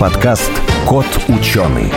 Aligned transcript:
подкаст 0.00 0.50
«Кот 0.88 1.04
ученый». 1.28 1.92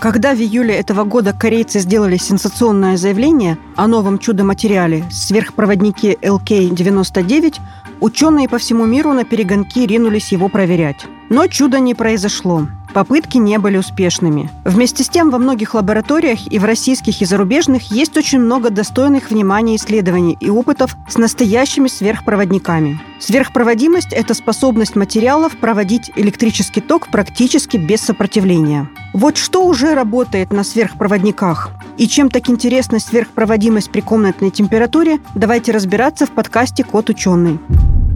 Когда 0.00 0.34
в 0.34 0.38
июле 0.38 0.74
этого 0.74 1.04
года 1.04 1.32
корейцы 1.32 1.78
сделали 1.78 2.16
сенсационное 2.16 2.96
заявление 2.96 3.58
о 3.76 3.86
новом 3.86 4.18
чудо-материале 4.18 5.04
сверхпроводнике 5.08 6.14
LK-99, 6.14 7.60
ученые 8.00 8.48
по 8.48 8.58
всему 8.58 8.86
миру 8.86 9.12
на 9.12 9.24
перегонки 9.24 9.86
ринулись 9.86 10.32
его 10.32 10.48
проверять. 10.48 11.06
Но 11.28 11.46
чуда 11.46 11.78
не 11.78 11.94
произошло. 11.94 12.66
Попытки 12.92 13.38
не 13.38 13.58
были 13.58 13.76
успешными. 13.76 14.50
Вместе 14.64 15.04
с 15.04 15.08
тем, 15.08 15.30
во 15.30 15.38
многих 15.38 15.74
лабораториях 15.74 16.50
и 16.50 16.58
в 16.58 16.64
российских 16.64 17.22
и 17.22 17.24
зарубежных 17.24 17.90
есть 17.92 18.16
очень 18.16 18.40
много 18.40 18.70
достойных 18.70 19.30
внимания 19.30 19.76
исследований 19.76 20.36
и 20.40 20.50
опытов 20.50 20.96
с 21.08 21.16
настоящими 21.16 21.86
сверхпроводниками. 21.88 23.00
Сверхпроводимость– 23.20 24.08
это 24.12 24.34
способность 24.34 24.96
материалов 24.96 25.56
проводить 25.56 26.10
электрический 26.16 26.80
ток 26.80 27.08
практически 27.08 27.76
без 27.76 28.00
сопротивления. 28.00 28.88
Вот 29.12 29.36
что 29.36 29.64
уже 29.66 29.94
работает 29.94 30.52
на 30.52 30.64
сверхпроводниках 30.64 31.70
и 31.96 32.08
чем 32.08 32.30
так 32.30 32.48
интересна 32.48 32.98
сверхпроводимость 32.98 33.90
при 33.90 34.00
комнатной 34.00 34.50
температуре, 34.50 35.18
давайте 35.34 35.72
разбираться 35.72 36.26
в 36.26 36.30
подкасте 36.30 36.82
«Кот 36.82 37.10
ученый». 37.10 37.58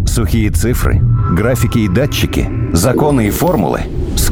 Сухие 0.06 0.50
цифры, 0.50 1.00
графики 1.32 1.78
и 1.78 1.88
датчики, 1.88 2.48
законы 2.72 3.28
и 3.28 3.30
формулы– 3.30 3.82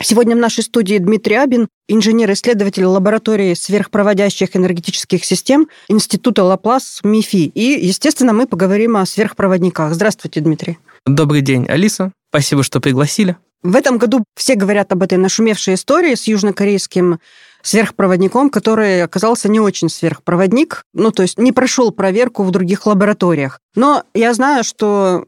Сегодня 0.00 0.36
в 0.36 0.38
нашей 0.38 0.62
студии 0.62 0.98
Дмитрий 0.98 1.34
Абин, 1.34 1.66
инженер-исследователь 1.88 2.84
лаборатории 2.84 3.54
сверхпроводящих 3.54 4.56
энергетических 4.56 5.24
систем 5.24 5.68
Института 5.88 6.44
Лаплас 6.44 7.00
МИФИ. 7.02 7.50
И, 7.54 7.84
естественно, 7.84 8.32
мы 8.32 8.46
поговорим 8.46 8.96
о 8.96 9.06
сверхпроводниках. 9.06 9.94
Здравствуйте, 9.94 10.40
Дмитрий. 10.40 10.78
Добрый 11.04 11.40
день, 11.40 11.66
Алиса. 11.66 12.12
Спасибо, 12.30 12.62
что 12.62 12.80
пригласили. 12.80 13.36
В 13.64 13.74
этом 13.74 13.98
году 13.98 14.22
все 14.36 14.54
говорят 14.54 14.92
об 14.92 15.02
этой 15.02 15.18
нашумевшей 15.18 15.74
истории 15.74 16.14
с 16.14 16.28
южнокорейским 16.28 17.18
сверхпроводником, 17.62 18.50
который 18.50 19.02
оказался 19.02 19.48
не 19.48 19.58
очень 19.58 19.88
сверхпроводник, 19.88 20.82
ну, 20.94 21.10
то 21.10 21.22
есть 21.22 21.38
не 21.38 21.50
прошел 21.50 21.90
проверку 21.90 22.44
в 22.44 22.52
других 22.52 22.86
лабораториях. 22.86 23.58
Но 23.74 24.04
я 24.14 24.32
знаю, 24.32 24.62
что 24.62 25.26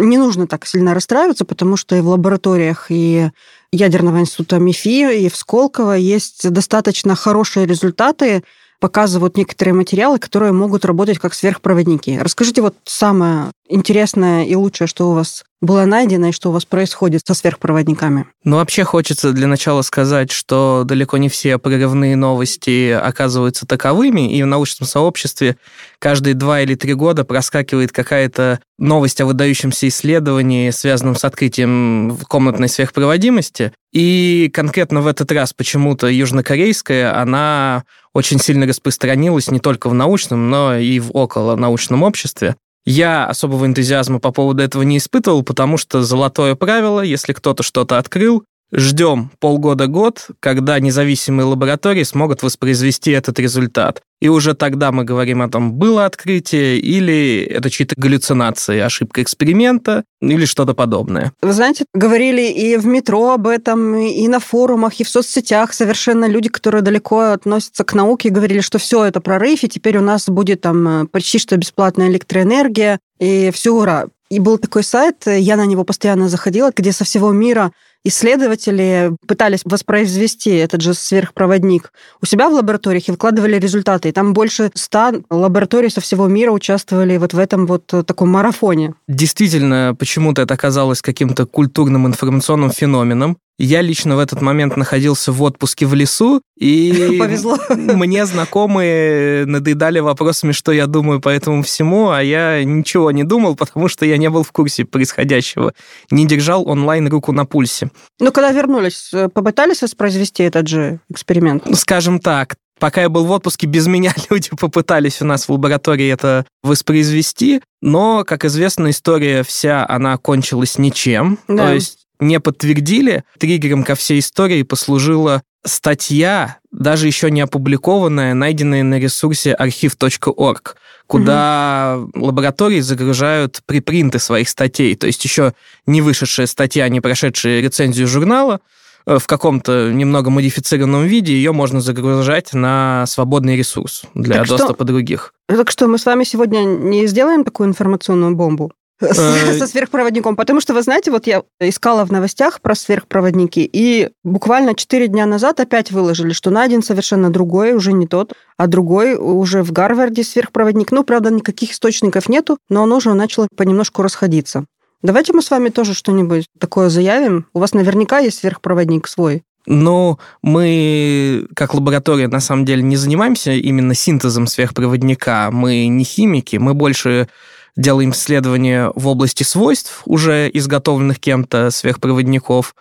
не 0.00 0.18
нужно 0.18 0.46
так 0.46 0.66
сильно 0.66 0.94
расстраиваться, 0.94 1.44
потому 1.44 1.76
что 1.76 1.96
и 1.96 2.00
в 2.00 2.08
лабораториях, 2.08 2.86
и 2.90 3.30
ядерного 3.72 4.20
института 4.20 4.58
МИФИ, 4.58 5.24
и 5.24 5.28
в 5.28 5.36
Сколково 5.36 5.92
есть 5.92 6.48
достаточно 6.50 7.14
хорошие 7.14 7.66
результаты, 7.66 8.44
показывают 8.80 9.36
некоторые 9.36 9.74
материалы, 9.74 10.18
которые 10.18 10.52
могут 10.52 10.84
работать 10.84 11.18
как 11.18 11.32
сверхпроводники. 11.34 12.18
Расскажите 12.20 12.60
вот 12.60 12.74
самое 12.84 13.50
интересное 13.68 14.44
и 14.44 14.54
лучшее, 14.54 14.88
что 14.88 15.10
у 15.10 15.14
вас 15.14 15.44
было 15.64 15.84
найдено 15.84 16.28
и 16.28 16.32
что 16.32 16.50
у 16.50 16.52
вас 16.52 16.64
происходит 16.64 17.26
со 17.26 17.34
сверхпроводниками? 17.34 18.26
Ну, 18.44 18.56
вообще 18.56 18.84
хочется 18.84 19.32
для 19.32 19.46
начала 19.46 19.82
сказать, 19.82 20.30
что 20.30 20.84
далеко 20.84 21.16
не 21.16 21.28
все 21.28 21.58
прорывные 21.58 22.16
новости 22.16 22.90
оказываются 22.90 23.66
таковыми, 23.66 24.36
и 24.36 24.42
в 24.42 24.46
научном 24.46 24.86
сообществе 24.86 25.56
каждые 25.98 26.34
два 26.34 26.60
или 26.60 26.74
три 26.74 26.94
года 26.94 27.24
проскакивает 27.24 27.92
какая-то 27.92 28.60
новость 28.78 29.20
о 29.20 29.26
выдающемся 29.26 29.88
исследовании, 29.88 30.70
связанном 30.70 31.16
с 31.16 31.24
открытием 31.24 32.18
комнатной 32.28 32.68
сверхпроводимости. 32.68 33.72
И 33.92 34.50
конкретно 34.52 35.02
в 35.02 35.06
этот 35.06 35.30
раз 35.32 35.52
почему-то 35.52 36.08
южнокорейская, 36.08 37.16
она 37.20 37.84
очень 38.12 38.40
сильно 38.40 38.66
распространилась 38.66 39.50
не 39.50 39.60
только 39.60 39.88
в 39.88 39.94
научном, 39.94 40.50
но 40.50 40.76
и 40.76 40.98
в 40.98 41.10
около 41.12 41.56
научном 41.56 42.02
обществе. 42.02 42.56
Я 42.86 43.26
особого 43.26 43.64
энтузиазма 43.66 44.20
по 44.20 44.30
поводу 44.30 44.62
этого 44.62 44.82
не 44.82 44.98
испытывал, 44.98 45.42
потому 45.42 45.78
что 45.78 46.02
золотое 46.02 46.54
правило, 46.54 47.00
если 47.00 47.32
кто-то 47.32 47.62
что-то 47.62 47.98
открыл, 47.98 48.44
Ждем 48.76 49.30
полгода-год, 49.38 50.30
когда 50.40 50.80
независимые 50.80 51.46
лаборатории 51.46 52.02
смогут 52.02 52.42
воспроизвести 52.42 53.12
этот 53.12 53.38
результат. 53.38 54.02
И 54.20 54.28
уже 54.28 54.54
тогда 54.54 54.90
мы 54.90 55.04
говорим 55.04 55.42
о 55.42 55.48
том, 55.48 55.74
было 55.74 56.06
открытие 56.06 56.78
или 56.78 57.44
это 57.44 57.70
чьи-то 57.70 57.94
галлюцинации, 57.96 58.80
ошибка 58.80 59.22
эксперимента 59.22 60.02
или 60.20 60.44
что-то 60.44 60.74
подобное. 60.74 61.32
Вы 61.40 61.52
знаете, 61.52 61.84
говорили 61.94 62.42
и 62.50 62.76
в 62.76 62.86
метро 62.86 63.30
об 63.30 63.46
этом, 63.46 63.94
и 63.94 64.26
на 64.26 64.40
форумах, 64.40 64.98
и 64.98 65.04
в 65.04 65.08
соцсетях 65.08 65.72
совершенно 65.72 66.24
люди, 66.24 66.48
которые 66.48 66.82
далеко 66.82 67.20
относятся 67.20 67.84
к 67.84 67.94
науке, 67.94 68.30
говорили, 68.30 68.60
что 68.60 68.78
все 68.78 69.04
это 69.04 69.20
прорыв, 69.20 69.62
и 69.62 69.68
теперь 69.68 69.98
у 69.98 70.02
нас 70.02 70.28
будет 70.28 70.62
там 70.62 70.88
э, 70.88 71.06
почти 71.06 71.38
что 71.38 71.56
бесплатная 71.56 72.08
электроэнергия, 72.08 72.98
и 73.20 73.52
все 73.54 73.70
ура. 73.70 74.06
И 74.30 74.40
был 74.40 74.58
такой 74.58 74.82
сайт, 74.82 75.26
я 75.26 75.56
на 75.56 75.64
него 75.64 75.84
постоянно 75.84 76.28
заходила, 76.28 76.72
где 76.74 76.90
со 76.90 77.04
всего 77.04 77.30
мира 77.30 77.72
исследователи 78.04 79.12
пытались 79.26 79.62
воспроизвести 79.64 80.50
этот 80.50 80.80
же 80.80 80.94
сверхпроводник 80.94 81.92
у 82.22 82.26
себя 82.26 82.48
в 82.48 82.52
лабораториях 82.52 83.08
и 83.08 83.10
выкладывали 83.10 83.58
результаты. 83.58 84.10
И 84.10 84.12
там 84.12 84.32
больше 84.32 84.70
ста 84.74 85.12
лабораторий 85.30 85.90
со 85.90 86.00
всего 86.00 86.26
мира 86.28 86.50
участвовали 86.50 87.16
вот 87.16 87.32
в 87.32 87.38
этом 87.38 87.66
вот 87.66 87.86
таком 87.86 88.30
марафоне. 88.30 88.94
Действительно, 89.08 89.96
почему-то 89.98 90.42
это 90.42 90.54
оказалось 90.54 91.02
каким-то 91.02 91.46
культурным 91.46 92.06
информационным 92.06 92.70
феноменом. 92.70 93.38
Я 93.56 93.82
лично 93.82 94.16
в 94.16 94.18
этот 94.18 94.42
момент 94.42 94.76
находился 94.76 95.30
в 95.30 95.40
отпуске 95.42 95.86
в 95.86 95.94
лесу, 95.94 96.42
и 96.58 97.16
Повезло. 97.20 97.56
мне 97.70 98.26
знакомые 98.26 99.46
надоедали 99.46 100.00
вопросами, 100.00 100.50
что 100.50 100.72
я 100.72 100.88
думаю 100.88 101.20
по 101.20 101.28
этому 101.28 101.62
всему, 101.62 102.10
а 102.10 102.20
я 102.20 102.64
ничего 102.64 103.12
не 103.12 103.22
думал, 103.22 103.54
потому 103.54 103.86
что 103.86 104.04
я 104.04 104.16
не 104.16 104.28
был 104.28 104.42
в 104.42 104.50
курсе 104.50 104.84
происходящего, 104.84 105.72
не 106.10 106.26
держал 106.26 106.68
онлайн 106.68 107.06
руку 107.06 107.30
на 107.30 107.46
пульсе. 107.46 107.90
Ну, 108.20 108.32
когда 108.32 108.52
вернулись, 108.52 109.10
э, 109.12 109.28
попытались 109.28 109.82
воспроизвести 109.82 110.42
этот 110.42 110.68
же 110.68 111.00
эксперимент? 111.08 111.66
Ну, 111.66 111.74
скажем 111.74 112.20
так, 112.20 112.56
Пока 112.80 113.02
я 113.02 113.08
был 113.08 113.24
в 113.24 113.30
отпуске, 113.30 113.68
без 113.68 113.86
меня 113.86 114.12
люди 114.30 114.50
попытались 114.50 115.22
у 115.22 115.24
нас 115.24 115.46
в 115.46 115.52
лаборатории 115.52 116.08
это 116.08 116.44
воспроизвести, 116.62 117.62
но, 117.80 118.24
как 118.24 118.44
известно, 118.44 118.90
история 118.90 119.44
вся, 119.44 119.86
она 119.88 120.16
кончилась 120.16 120.76
ничем. 120.76 121.38
Да. 121.46 121.68
То 121.68 121.74
есть 121.74 122.04
не 122.20 122.40
подтвердили. 122.40 123.24
Триггером 123.38 123.84
ко 123.84 123.94
всей 123.94 124.18
истории 124.18 124.62
послужила 124.62 125.42
статья, 125.64 126.58
даже 126.70 127.06
еще 127.06 127.30
не 127.30 127.40
опубликованная, 127.40 128.34
найденная 128.34 128.82
на 128.82 128.98
ресурсе 128.98 129.52
архив.орг, 129.52 130.76
куда 131.06 131.98
угу. 131.98 132.26
лаборатории 132.26 132.80
загружают 132.80 133.62
припринты 133.66 134.18
своих 134.18 134.48
статей, 134.48 134.94
то 134.94 135.06
есть 135.06 135.24
еще 135.24 135.54
не 135.86 136.00
вышедшая 136.00 136.46
статья, 136.46 136.88
не 136.88 137.00
прошедшая 137.00 137.60
рецензию 137.60 138.06
журнала, 138.06 138.60
э, 139.06 139.18
в 139.18 139.26
каком-то 139.26 139.90
немного 139.92 140.30
модифицированном 140.30 141.06
виде 141.06 141.34
ее 141.34 141.52
можно 141.52 141.80
загружать 141.80 142.52
на 142.54 143.04
свободный 143.06 143.56
ресурс 143.56 144.04
для 144.14 144.36
так 144.36 144.48
доступа 144.48 144.74
что, 144.74 144.84
других. 144.84 145.34
Так 145.46 145.70
что 145.70 145.88
мы 145.88 145.98
с 145.98 146.06
вами 146.06 146.24
сегодня 146.24 146.60
не 146.64 147.06
сделаем 147.06 147.44
такую 147.44 147.68
информационную 147.68 148.34
бомбу? 148.34 148.72
Э, 149.00 149.12
со 149.58 149.66
сверхпроводником. 149.66 150.36
Потому 150.36 150.60
что, 150.60 150.74
вы 150.74 150.82
знаете, 150.82 151.10
вот 151.10 151.26
я 151.26 151.42
искала 151.60 152.04
в 152.04 152.12
новостях 152.12 152.60
про 152.60 152.74
сверхпроводники, 152.74 153.68
и 153.70 154.10
буквально 154.22 154.74
4 154.74 155.08
дня 155.08 155.26
назад 155.26 155.60
опять 155.60 155.90
выложили, 155.90 156.32
что 156.32 156.50
найден 156.50 156.82
совершенно 156.82 157.30
другой, 157.30 157.72
уже 157.72 157.92
не 157.92 158.06
тот, 158.06 158.32
а 158.56 158.66
другой 158.66 159.14
уже 159.14 159.62
в 159.62 159.72
Гарварде 159.72 160.22
сверхпроводник. 160.22 160.92
Ну, 160.92 161.04
правда, 161.04 161.30
никаких 161.30 161.72
источников 161.72 162.28
нету, 162.28 162.58
но 162.68 162.82
он 162.82 162.92
уже 162.92 163.14
начал 163.14 163.48
понемножку 163.56 164.02
расходиться. 164.02 164.64
Давайте 165.02 165.32
мы 165.34 165.42
с 165.42 165.50
вами 165.50 165.68
тоже 165.68 165.92
что-нибудь 165.92 166.46
такое 166.58 166.88
заявим. 166.88 167.46
У 167.52 167.58
вас 167.58 167.74
наверняка 167.74 168.20
есть 168.20 168.38
сверхпроводник 168.38 169.06
свой. 169.06 169.42
Но 169.66 170.18
мы, 170.42 171.46
как 171.54 171.74
лаборатория, 171.74 172.28
на 172.28 172.40
самом 172.40 172.64
деле 172.64 172.82
не 172.82 172.96
занимаемся 172.96 173.52
именно 173.52 173.94
синтезом 173.94 174.46
сверхпроводника. 174.46 175.48
Мы 175.52 175.86
не 175.86 176.04
химики, 176.04 176.56
мы 176.56 176.74
больше 176.74 177.28
делаем 177.76 178.10
исследования 178.10 178.92
в 178.94 179.06
области 179.08 179.42
свойств 179.42 180.02
уже 180.04 180.50
изготовленных 180.52 181.18
кем-то 181.18 181.70
сверхпроводников 181.70 182.74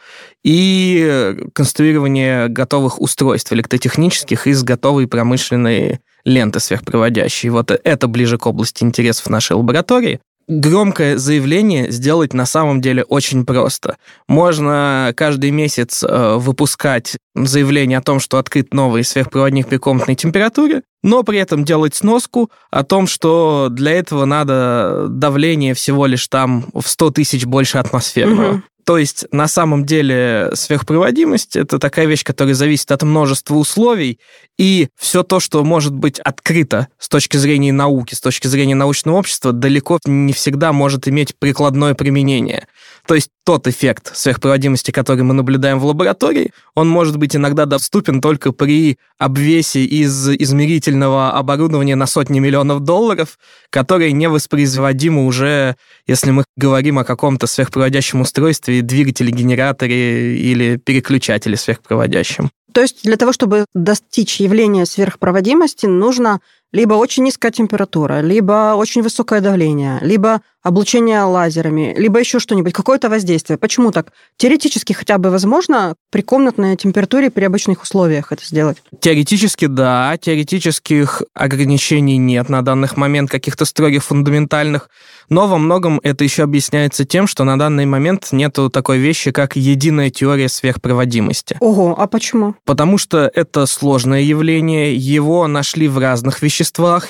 и 0.43 1.35
конструирование 1.53 2.47
готовых 2.47 3.01
устройств 3.01 3.51
электротехнических 3.53 4.47
из 4.47 4.63
готовой 4.63 5.07
промышленной 5.07 5.99
ленты 6.25 6.59
сверхпроводящей. 6.59 7.49
Вот 7.49 7.71
это 7.71 8.07
ближе 8.07 8.37
к 8.37 8.45
области 8.45 8.83
интересов 8.83 9.29
нашей 9.29 9.53
лаборатории. 9.53 10.19
Громкое 10.47 11.17
заявление 11.17 11.91
сделать 11.91 12.33
на 12.33 12.45
самом 12.45 12.81
деле 12.81 13.03
очень 13.03 13.45
просто. 13.45 13.97
Можно 14.27 15.13
каждый 15.15 15.51
месяц 15.51 16.03
э, 16.03 16.35
выпускать 16.37 17.17
заявление 17.35 17.97
о 17.97 18.01
том, 18.01 18.19
что 18.19 18.37
открыт 18.37 18.73
новый 18.73 19.03
сверхпроводник 19.03 19.67
при 19.67 19.77
комнатной 19.77 20.15
температуре, 20.15 20.83
но 21.01 21.23
при 21.23 21.39
этом 21.39 21.63
делать 21.65 21.95
сноску 21.95 22.51
о 22.71 22.83
том, 22.83 23.07
что 23.07 23.69
для 23.71 23.93
этого 23.93 24.25
надо 24.25 25.07
давление 25.09 25.73
всего 25.73 26.05
лишь 26.05 26.27
там 26.27 26.65
в 26.73 26.87
100 26.87 27.11
тысяч 27.11 27.45
больше 27.45 27.77
атмосферного. 27.77 28.51
Угу. 28.53 28.61
То 28.85 28.97
есть 28.97 29.25
на 29.31 29.47
самом 29.47 29.85
деле 29.85 30.51
сверхпроводимость 30.53 31.55
это 31.55 31.79
такая 31.79 32.05
вещь, 32.05 32.23
которая 32.23 32.53
зависит 32.53 32.91
от 32.91 33.03
множества 33.03 33.55
условий, 33.55 34.19
и 34.57 34.89
все 34.99 35.23
то, 35.23 35.39
что 35.39 35.63
может 35.63 35.93
быть 35.93 36.19
открыто 36.19 36.87
с 36.99 37.09
точки 37.09 37.37
зрения 37.37 37.71
науки, 37.71 38.13
с 38.13 38.21
точки 38.21 38.47
зрения 38.47 38.75
научного 38.75 39.17
общества, 39.17 39.51
далеко 39.51 39.99
не 40.05 40.33
всегда 40.33 40.73
может 40.73 41.07
иметь 41.07 41.35
прикладное 41.37 41.95
применение. 41.95 42.67
То 43.07 43.15
есть 43.15 43.29
тот 43.45 43.67
эффект 43.67 44.15
сверхпроводимости, 44.15 44.91
который 44.91 45.23
мы 45.23 45.33
наблюдаем 45.33 45.79
в 45.79 45.85
лаборатории, 45.85 46.51
он 46.75 46.87
может 46.87 47.17
быть 47.17 47.35
иногда 47.35 47.65
доступен 47.65 48.21
только 48.21 48.53
при 48.53 48.97
обвесе 49.17 49.83
из 49.83 50.29
измерительного 50.29 51.31
оборудования 51.31 51.95
на 51.95 52.05
сотни 52.05 52.39
миллионов 52.39 52.81
долларов, 52.81 53.37
которое 53.69 54.11
невоспроизводимо 54.11 55.25
уже, 55.25 55.75
если 56.07 56.31
мы 56.31 56.45
говорим 56.55 56.99
о 56.99 57.03
каком-то 57.03 57.47
сверхпроводящем 57.47 58.21
устройстве, 58.21 58.72
двигателе, 58.81 59.31
генераторе 59.31 60.37
или 60.37 60.77
переключателе 60.77 61.57
сверхпроводящем. 61.57 62.49
То 62.73 62.81
есть 62.81 63.03
для 63.03 63.17
того, 63.17 63.31
чтобы 63.33 63.65
достичь 63.73 64.39
явления 64.39 64.85
сверхпроводимости, 64.85 65.85
нужно 65.85 66.39
либо 66.73 66.95
очень 66.95 67.23
низкая 67.23 67.51
температура, 67.51 68.19
либо 68.19 68.73
очень 68.75 69.03
высокое 69.03 69.39
давление, 69.39 69.99
либо 70.01 70.41
облучение 70.63 71.21
лазерами, 71.21 71.93
либо 71.97 72.19
еще 72.19 72.39
что-нибудь, 72.39 72.73
какое-то 72.73 73.09
воздействие. 73.09 73.57
Почему 73.57 73.91
так? 73.91 74.13
Теоретически 74.37 74.93
хотя 74.93 75.17
бы 75.17 75.29
возможно 75.29 75.95
при 76.09 76.21
комнатной 76.21 76.77
температуре 76.77 77.29
при 77.29 77.43
обычных 77.43 77.83
условиях 77.83 78.31
это 78.31 78.45
сделать? 78.45 78.77
Теоретически 79.01 79.65
да, 79.65 80.17
теоретических 80.19 81.21
ограничений 81.33 82.17
нет 82.17 82.47
на 82.49 82.61
данный 82.61 82.87
момент, 82.95 83.29
каких-то 83.29 83.65
строгих 83.65 84.05
фундаментальных, 84.05 84.89
но 85.29 85.47
во 85.47 85.57
многом 85.57 85.99
это 86.01 86.23
еще 86.23 86.43
объясняется 86.43 87.05
тем, 87.05 87.27
что 87.27 87.43
на 87.43 87.59
данный 87.59 87.85
момент 87.85 88.29
нету 88.31 88.69
такой 88.69 88.99
вещи, 88.99 89.31
как 89.31 89.57
единая 89.57 90.09
теория 90.09 90.47
сверхпроводимости. 90.47 91.57
Ого, 91.59 91.93
а 91.97 92.07
почему? 92.07 92.55
Потому 92.63 92.97
что 92.97 93.29
это 93.33 93.65
сложное 93.65 94.21
явление, 94.21 94.95
его 94.95 95.45
нашли 95.47 95.89
в 95.89 95.97
разных 95.97 96.41
веществах 96.41 96.62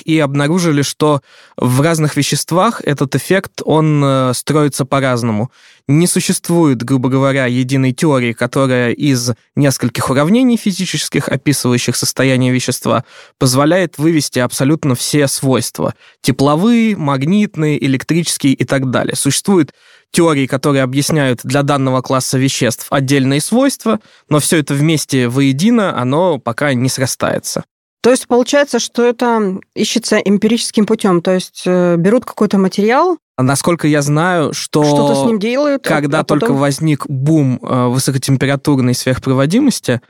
и 0.04 0.18
обнаружили, 0.18 0.82
что 0.82 1.20
в 1.56 1.80
разных 1.80 2.16
веществах 2.16 2.80
этот 2.84 3.14
эффект, 3.14 3.62
он 3.64 4.02
э, 4.04 4.32
строится 4.34 4.84
по-разному. 4.84 5.50
Не 5.86 6.06
существует, 6.06 6.82
грубо 6.82 7.08
говоря, 7.08 7.46
единой 7.46 7.92
теории, 7.92 8.32
которая 8.32 8.92
из 8.92 9.32
нескольких 9.54 10.08
уравнений 10.10 10.56
физических, 10.56 11.28
описывающих 11.28 11.94
состояние 11.94 12.52
вещества, 12.52 13.04
позволяет 13.38 13.98
вывести 13.98 14.38
абсолютно 14.38 14.94
все 14.94 15.28
свойства. 15.28 15.94
Тепловые, 16.22 16.96
магнитные, 16.96 17.82
электрические 17.84 18.54
и 18.54 18.64
так 18.64 18.90
далее. 18.90 19.14
Существуют 19.14 19.72
теории, 20.14 20.46
которые 20.46 20.82
объясняют 20.82 21.40
для 21.44 21.62
данного 21.62 22.00
класса 22.00 22.38
веществ 22.38 22.86
отдельные 22.90 23.40
свойства, 23.40 24.00
но 24.28 24.38
все 24.38 24.58
это 24.58 24.72
вместе 24.72 25.28
воедино, 25.28 26.00
оно 26.00 26.38
пока 26.38 26.72
не 26.72 26.88
срастается. 26.88 27.64
То 28.04 28.10
есть 28.10 28.28
получается, 28.28 28.80
что 28.80 29.02
это 29.02 29.60
ищется 29.74 30.18
эмпирическим 30.18 30.84
путем, 30.84 31.22
то 31.22 31.30
есть 31.30 31.62
э, 31.64 31.96
берут 31.96 32.26
какой-то 32.26 32.58
материал. 32.58 33.16
Насколько 33.38 33.88
я 33.88 34.02
знаю, 34.02 34.52
что 34.52 34.84
что-то 34.84 35.14
с 35.14 35.26
ним 35.26 35.38
делают, 35.38 35.86
а 35.86 35.88
когда 35.88 36.18
а 36.18 36.22
потом... 36.22 36.40
только 36.40 36.52
возник 36.52 37.06
бум 37.08 37.58
э, 37.62 37.86
высокотемпературной 37.86 38.92
сверхпроводимости, 38.92 40.02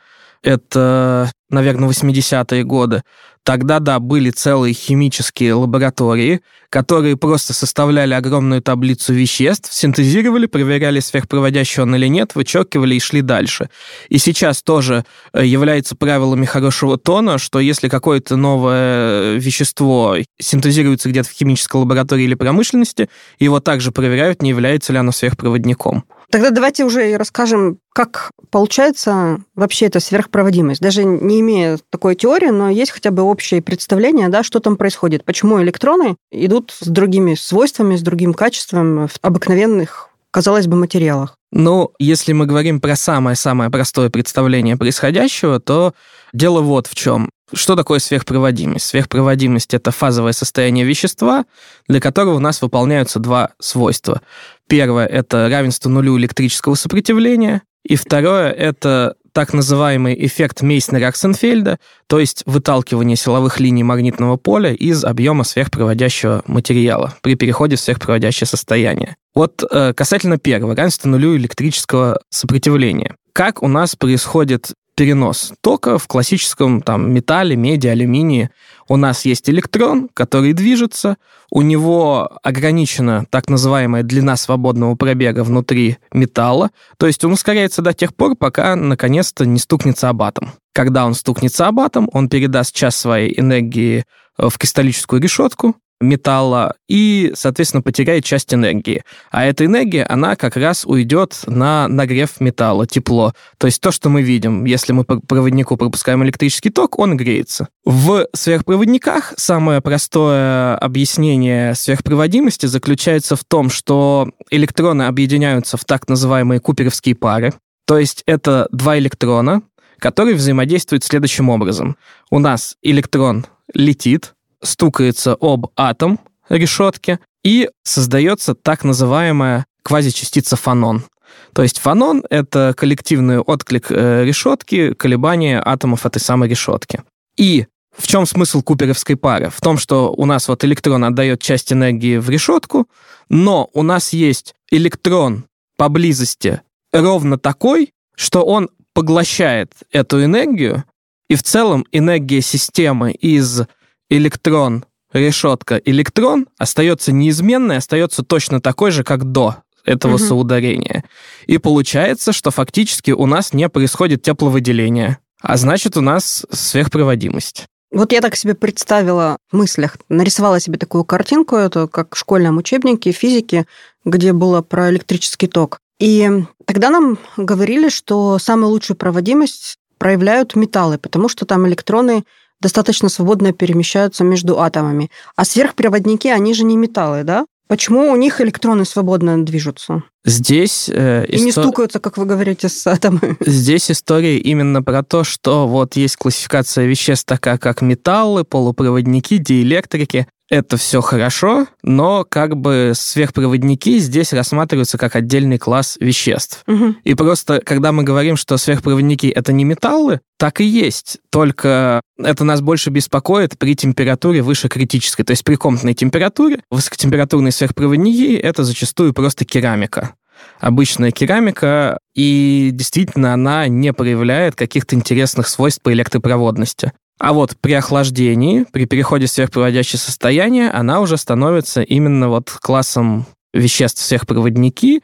это, 0.42 1.30
наверное, 1.50 1.88
80-е 1.88 2.64
годы, 2.64 3.04
Тогда, 3.44 3.78
да, 3.78 4.00
были 4.00 4.30
целые 4.30 4.72
химические 4.72 5.52
лаборатории, 5.52 6.40
которые 6.70 7.18
просто 7.18 7.52
составляли 7.52 8.14
огромную 8.14 8.62
таблицу 8.62 9.12
веществ, 9.12 9.72
синтезировали, 9.72 10.46
проверяли 10.46 10.98
сверхпроводящий 11.00 11.82
он 11.82 11.94
или 11.94 12.06
нет, 12.06 12.34
вычеркивали 12.34 12.94
и 12.94 13.00
шли 13.00 13.20
дальше. 13.20 13.68
И 14.08 14.16
сейчас 14.16 14.62
тоже 14.62 15.04
э, 15.34 15.44
является 15.44 15.94
правилами 15.94 16.46
хорошего 16.46 16.96
тона, 16.96 17.36
что 17.36 17.60
если 17.60 17.90
какое-то 17.90 18.36
новое 18.36 19.34
вещество 19.34 20.16
синтезируется 20.40 21.10
где-то 21.10 21.28
в 21.28 21.32
химической 21.32 21.76
лаборатории 21.76 22.24
или 22.24 22.34
промышленности, 22.34 23.10
его 23.38 23.60
также 23.60 23.92
проверяют, 23.92 24.40
не 24.40 24.48
является 24.48 24.94
ли 24.94 24.98
оно 24.98 25.12
сверхпроводником. 25.12 26.04
Тогда 26.34 26.50
давайте 26.50 26.84
уже 26.84 27.12
и 27.12 27.16
расскажем, 27.16 27.78
как 27.92 28.32
получается 28.50 29.38
вообще 29.54 29.86
эта 29.86 30.00
сверхпроводимость. 30.00 30.80
Даже 30.80 31.04
не 31.04 31.38
имея 31.38 31.78
такой 31.90 32.16
теории, 32.16 32.48
но 32.48 32.70
есть 32.70 32.90
хотя 32.90 33.12
бы 33.12 33.22
общее 33.22 33.62
представление, 33.62 34.28
да, 34.28 34.42
что 34.42 34.58
там 34.58 34.76
происходит. 34.76 35.24
Почему 35.24 35.62
электроны 35.62 36.16
идут 36.32 36.74
с 36.76 36.88
другими 36.88 37.36
свойствами, 37.36 37.94
с 37.94 38.02
другим 38.02 38.34
качеством 38.34 39.06
в 39.06 39.12
обыкновенных, 39.22 40.08
казалось 40.32 40.66
бы, 40.66 40.74
материалах. 40.74 41.36
Ну, 41.52 41.92
если 42.00 42.32
мы 42.32 42.46
говорим 42.46 42.80
про 42.80 42.96
самое-самое 42.96 43.70
простое 43.70 44.10
представление 44.10 44.76
происходящего, 44.76 45.60
то 45.60 45.94
дело 46.32 46.62
вот 46.62 46.88
в 46.88 46.96
чем. 46.96 47.30
Что 47.52 47.76
такое 47.76 48.00
сверхпроводимость? 48.00 48.86
Сверхпроводимость– 48.86 49.74
это 49.74 49.92
фазовое 49.92 50.32
состояние 50.32 50.84
вещества, 50.84 51.44
для 51.88 52.00
которого 52.00 52.34
у 52.34 52.40
нас 52.40 52.60
выполняются 52.60 53.20
два 53.20 53.50
свойства. 53.60 54.22
Первое– 54.68 55.06
это 55.08 55.48
равенство 55.50 55.88
нулю 55.88 56.18
электрического 56.18 56.74
сопротивления, 56.74 57.62
и 57.84 57.96
второе– 57.96 58.50
это 58.52 59.16
так 59.32 59.52
называемый 59.52 60.14
эффект 60.26 60.62
Мейснера-Аксенфельда, 60.62 61.78
то 62.06 62.20
есть 62.20 62.44
выталкивание 62.46 63.16
силовых 63.16 63.58
линий 63.58 63.82
магнитного 63.82 64.36
поля 64.36 64.72
из 64.72 65.04
объема 65.04 65.42
сверхпроводящего 65.42 66.42
материала 66.46 67.14
при 67.20 67.34
переходе 67.34 67.74
в 67.74 67.80
сверхпроводящее 67.80 68.46
состояние. 68.46 69.16
Вот 69.34 69.64
э, 69.68 69.92
касательно 69.92 70.38
первого, 70.38 70.76
равенство 70.76 71.08
нулю 71.08 71.36
электрического 71.36 72.20
сопротивления. 72.30 73.16
Как 73.32 73.62
у 73.64 73.68
нас 73.68 73.96
происходит 73.96 74.72
перенос 74.96 75.52
тока 75.60 75.98
в 75.98 76.06
классическом 76.06 76.80
там, 76.80 77.12
металле, 77.12 77.56
меди, 77.56 77.88
алюминии. 77.88 78.50
У 78.88 78.96
нас 78.96 79.24
есть 79.24 79.48
электрон, 79.48 80.08
который 80.12 80.52
движется, 80.52 81.16
у 81.50 81.62
него 81.62 82.38
ограничена 82.42 83.26
так 83.30 83.48
называемая 83.48 84.02
длина 84.02 84.36
свободного 84.36 84.94
пробега 84.94 85.44
внутри 85.44 85.98
металла, 86.12 86.70
то 86.98 87.06
есть 87.06 87.24
он 87.24 87.32
ускоряется 87.32 87.82
до 87.82 87.92
тех 87.92 88.14
пор, 88.14 88.36
пока 88.36 88.76
наконец-то 88.76 89.46
не 89.46 89.58
стукнется 89.58 90.08
об 90.08 90.22
атом. 90.22 90.52
Когда 90.72 91.06
он 91.06 91.14
стукнется 91.14 91.68
об 91.68 91.80
атом, 91.80 92.08
он 92.12 92.28
передаст 92.28 92.74
часть 92.74 92.98
своей 92.98 93.38
энергии 93.38 94.04
э, 94.38 94.48
в 94.48 94.58
кристаллическую 94.58 95.22
решетку, 95.22 95.76
металла 96.00 96.74
и, 96.88 97.32
соответственно, 97.34 97.82
потеряет 97.82 98.24
часть 98.24 98.52
энергии. 98.52 99.02
А 99.30 99.44
эта 99.44 99.64
энергия, 99.64 100.04
она 100.04 100.36
как 100.36 100.56
раз 100.56 100.84
уйдет 100.84 101.42
на 101.46 101.88
нагрев 101.88 102.40
металла, 102.40 102.86
тепло. 102.86 103.32
То 103.58 103.66
есть 103.66 103.80
то, 103.80 103.90
что 103.90 104.08
мы 104.08 104.22
видим, 104.22 104.64
если 104.64 104.92
мы 104.92 105.04
по 105.04 105.20
проводнику 105.20 105.76
пропускаем 105.76 106.22
электрический 106.24 106.70
ток, 106.70 106.98
он 106.98 107.16
греется. 107.16 107.68
В 107.84 108.26
сверхпроводниках 108.32 109.34
самое 109.36 109.80
простое 109.80 110.76
объяснение 110.76 111.74
сверхпроводимости 111.74 112.66
заключается 112.66 113.36
в 113.36 113.44
том, 113.44 113.70
что 113.70 114.30
электроны 114.50 115.04
объединяются 115.04 115.76
в 115.76 115.84
так 115.84 116.08
называемые 116.08 116.60
куперовские 116.60 117.14
пары. 117.14 117.52
То 117.86 117.98
есть 117.98 118.22
это 118.26 118.68
два 118.72 118.98
электрона, 118.98 119.62
которые 119.98 120.34
взаимодействуют 120.34 121.04
следующим 121.04 121.48
образом. 121.48 121.96
У 122.30 122.38
нас 122.38 122.76
электрон 122.82 123.46
летит, 123.72 124.34
стукается 124.64 125.36
об 125.40 125.68
атом 125.76 126.18
решетки, 126.48 127.20
и 127.44 127.70
создается 127.82 128.54
так 128.54 128.84
называемая 128.84 129.66
квазичастица 129.82 130.56
фонон. 130.56 131.04
То 131.52 131.62
есть 131.62 131.78
фонон— 131.78 132.24
это 132.30 132.74
коллективный 132.76 133.38
отклик 133.38 133.86
э, 133.90 134.24
решетки, 134.24 134.94
колебания 134.94 135.62
атомов 135.64 136.06
этой 136.06 136.18
самой 136.18 136.48
решетки. 136.48 137.02
И 137.36 137.66
в 137.96 138.06
чем 138.06 138.26
смысл 138.26 138.62
куперовской 138.62 139.16
пары? 139.16 139.50
В 139.50 139.60
том, 139.60 139.78
что 139.78 140.12
у 140.12 140.26
нас 140.26 140.48
вот 140.48 140.64
электрон 140.64 141.04
отдает 141.04 141.40
часть 141.40 141.72
энергии 141.72 142.16
в 142.16 142.28
решетку, 142.28 142.88
но 143.28 143.68
у 143.72 143.82
нас 143.82 144.12
есть 144.12 144.54
электрон 144.70 145.44
поблизости 145.76 146.60
ровно 146.92 147.38
такой, 147.38 147.92
что 148.16 148.44
он 148.44 148.70
поглощает 148.94 149.72
эту 149.90 150.24
энергию, 150.24 150.84
и 151.28 151.34
в 151.34 151.42
целом 151.42 151.84
энергия 151.90 152.40
системы 152.40 153.12
из 153.12 153.62
электрон, 154.10 154.84
решетка, 155.12 155.76
электрон 155.76 156.46
остается 156.58 157.12
неизменной, 157.12 157.78
остается 157.78 158.22
точно 158.22 158.60
такой 158.60 158.90
же, 158.90 159.04
как 159.04 159.24
до 159.24 159.56
этого 159.84 160.14
угу. 160.14 160.24
соударения. 160.24 161.04
И 161.46 161.58
получается, 161.58 162.32
что 162.32 162.50
фактически 162.50 163.10
у 163.10 163.26
нас 163.26 163.52
не 163.52 163.68
происходит 163.68 164.22
тепловыделение, 164.22 165.18
а 165.40 165.56
значит, 165.56 165.96
у 165.96 166.00
нас 166.00 166.46
сверхпроводимость. 166.50 167.66
Вот 167.92 168.12
я 168.12 168.20
так 168.20 168.34
себе 168.34 168.54
представила 168.54 169.36
в 169.52 169.56
мыслях, 169.56 169.98
нарисовала 170.08 170.58
себе 170.58 170.78
такую 170.78 171.04
картинку, 171.04 171.54
это 171.54 171.86
как 171.86 172.16
в 172.16 172.18
школьном 172.18 172.56
учебнике 172.56 173.12
физики, 173.12 173.66
где 174.04 174.32
было 174.32 174.62
про 174.62 174.90
электрический 174.90 175.46
ток. 175.46 175.78
И 176.00 176.28
тогда 176.64 176.90
нам 176.90 177.18
говорили, 177.36 177.88
что 177.88 178.38
самую 178.40 178.70
лучшую 178.70 178.96
проводимость 178.96 179.76
проявляют 179.98 180.56
металлы, 180.56 180.98
потому 180.98 181.28
что 181.28 181.46
там 181.46 181.68
электроны 181.68 182.24
достаточно 182.60 183.08
свободно 183.08 183.52
перемещаются 183.52 184.24
между 184.24 184.60
атомами. 184.60 185.10
А 185.36 185.44
сверхпроводники, 185.44 186.28
они 186.28 186.54
же 186.54 186.64
не 186.64 186.76
металлы, 186.76 187.24
да? 187.24 187.46
Почему 187.66 188.10
у 188.10 188.16
них 188.16 188.40
электроны 188.40 188.84
свободно 188.84 189.44
движутся? 189.44 190.02
Здесь... 190.24 190.88
Э, 190.92 191.26
И 191.26 191.40
не 191.40 191.52
стукаются, 191.52 192.00
как 192.00 192.16
вы 192.16 192.24
говорите, 192.24 192.68
с 192.68 192.86
атомами. 192.86 193.36
Здесь 193.46 193.90
история 193.90 194.38
именно 194.38 194.82
про 194.82 195.02
то, 195.02 195.24
что 195.24 195.68
вот 195.68 195.96
есть 195.96 196.16
классификация 196.16 196.86
веществ 196.86 197.26
такая, 197.26 197.58
как 197.58 197.82
металлы, 197.82 198.44
полупроводники, 198.44 199.38
диэлектрики 199.38 200.26
это 200.50 200.76
все 200.76 201.00
хорошо, 201.00 201.66
но 201.82 202.24
как 202.28 202.56
бы 202.56 202.92
сверхпроводники 202.94 203.98
здесь 203.98 204.32
рассматриваются 204.32 204.98
как 204.98 205.16
отдельный 205.16 205.58
класс 205.58 205.96
веществ. 206.00 206.62
Угу. 206.66 206.96
И 207.02 207.14
просто, 207.14 207.60
когда 207.64 207.92
мы 207.92 208.02
говорим, 208.02 208.36
что 208.36 208.56
сверхпроводники 208.58 209.26
это 209.26 209.52
не 209.52 209.64
металлы, 209.64 210.20
так 210.38 210.60
и 210.60 210.64
есть. 210.64 211.18
Только 211.30 212.02
это 212.18 212.44
нас 212.44 212.60
больше 212.60 212.90
беспокоит 212.90 213.58
при 213.58 213.74
температуре 213.74 214.42
выше 214.42 214.68
критической. 214.68 215.24
То 215.24 215.30
есть 215.30 215.44
при 215.44 215.54
комнатной 215.54 215.94
температуре 215.94 216.60
высокотемпературные 216.70 217.52
сверхпроводники 217.52 218.34
это 218.36 218.64
зачастую 218.64 219.14
просто 219.14 219.44
керамика 219.44 220.13
обычная 220.60 221.10
керамика, 221.10 221.98
и 222.14 222.70
действительно 222.72 223.34
она 223.34 223.68
не 223.68 223.92
проявляет 223.92 224.54
каких-то 224.54 224.96
интересных 224.96 225.48
свойств 225.48 225.82
по 225.82 225.92
электропроводности. 225.92 226.92
А 227.18 227.32
вот 227.32 227.56
при 227.60 227.72
охлаждении, 227.74 228.64
при 228.72 228.86
переходе 228.86 229.26
в 229.26 229.30
сверхпроводящее 229.30 230.00
состояние, 230.00 230.70
она 230.70 231.00
уже 231.00 231.16
становится 231.16 231.82
именно 231.82 232.28
вот 232.28 232.50
классом 232.50 233.26
веществ 233.52 234.02
сверхпроводники, 234.02 235.02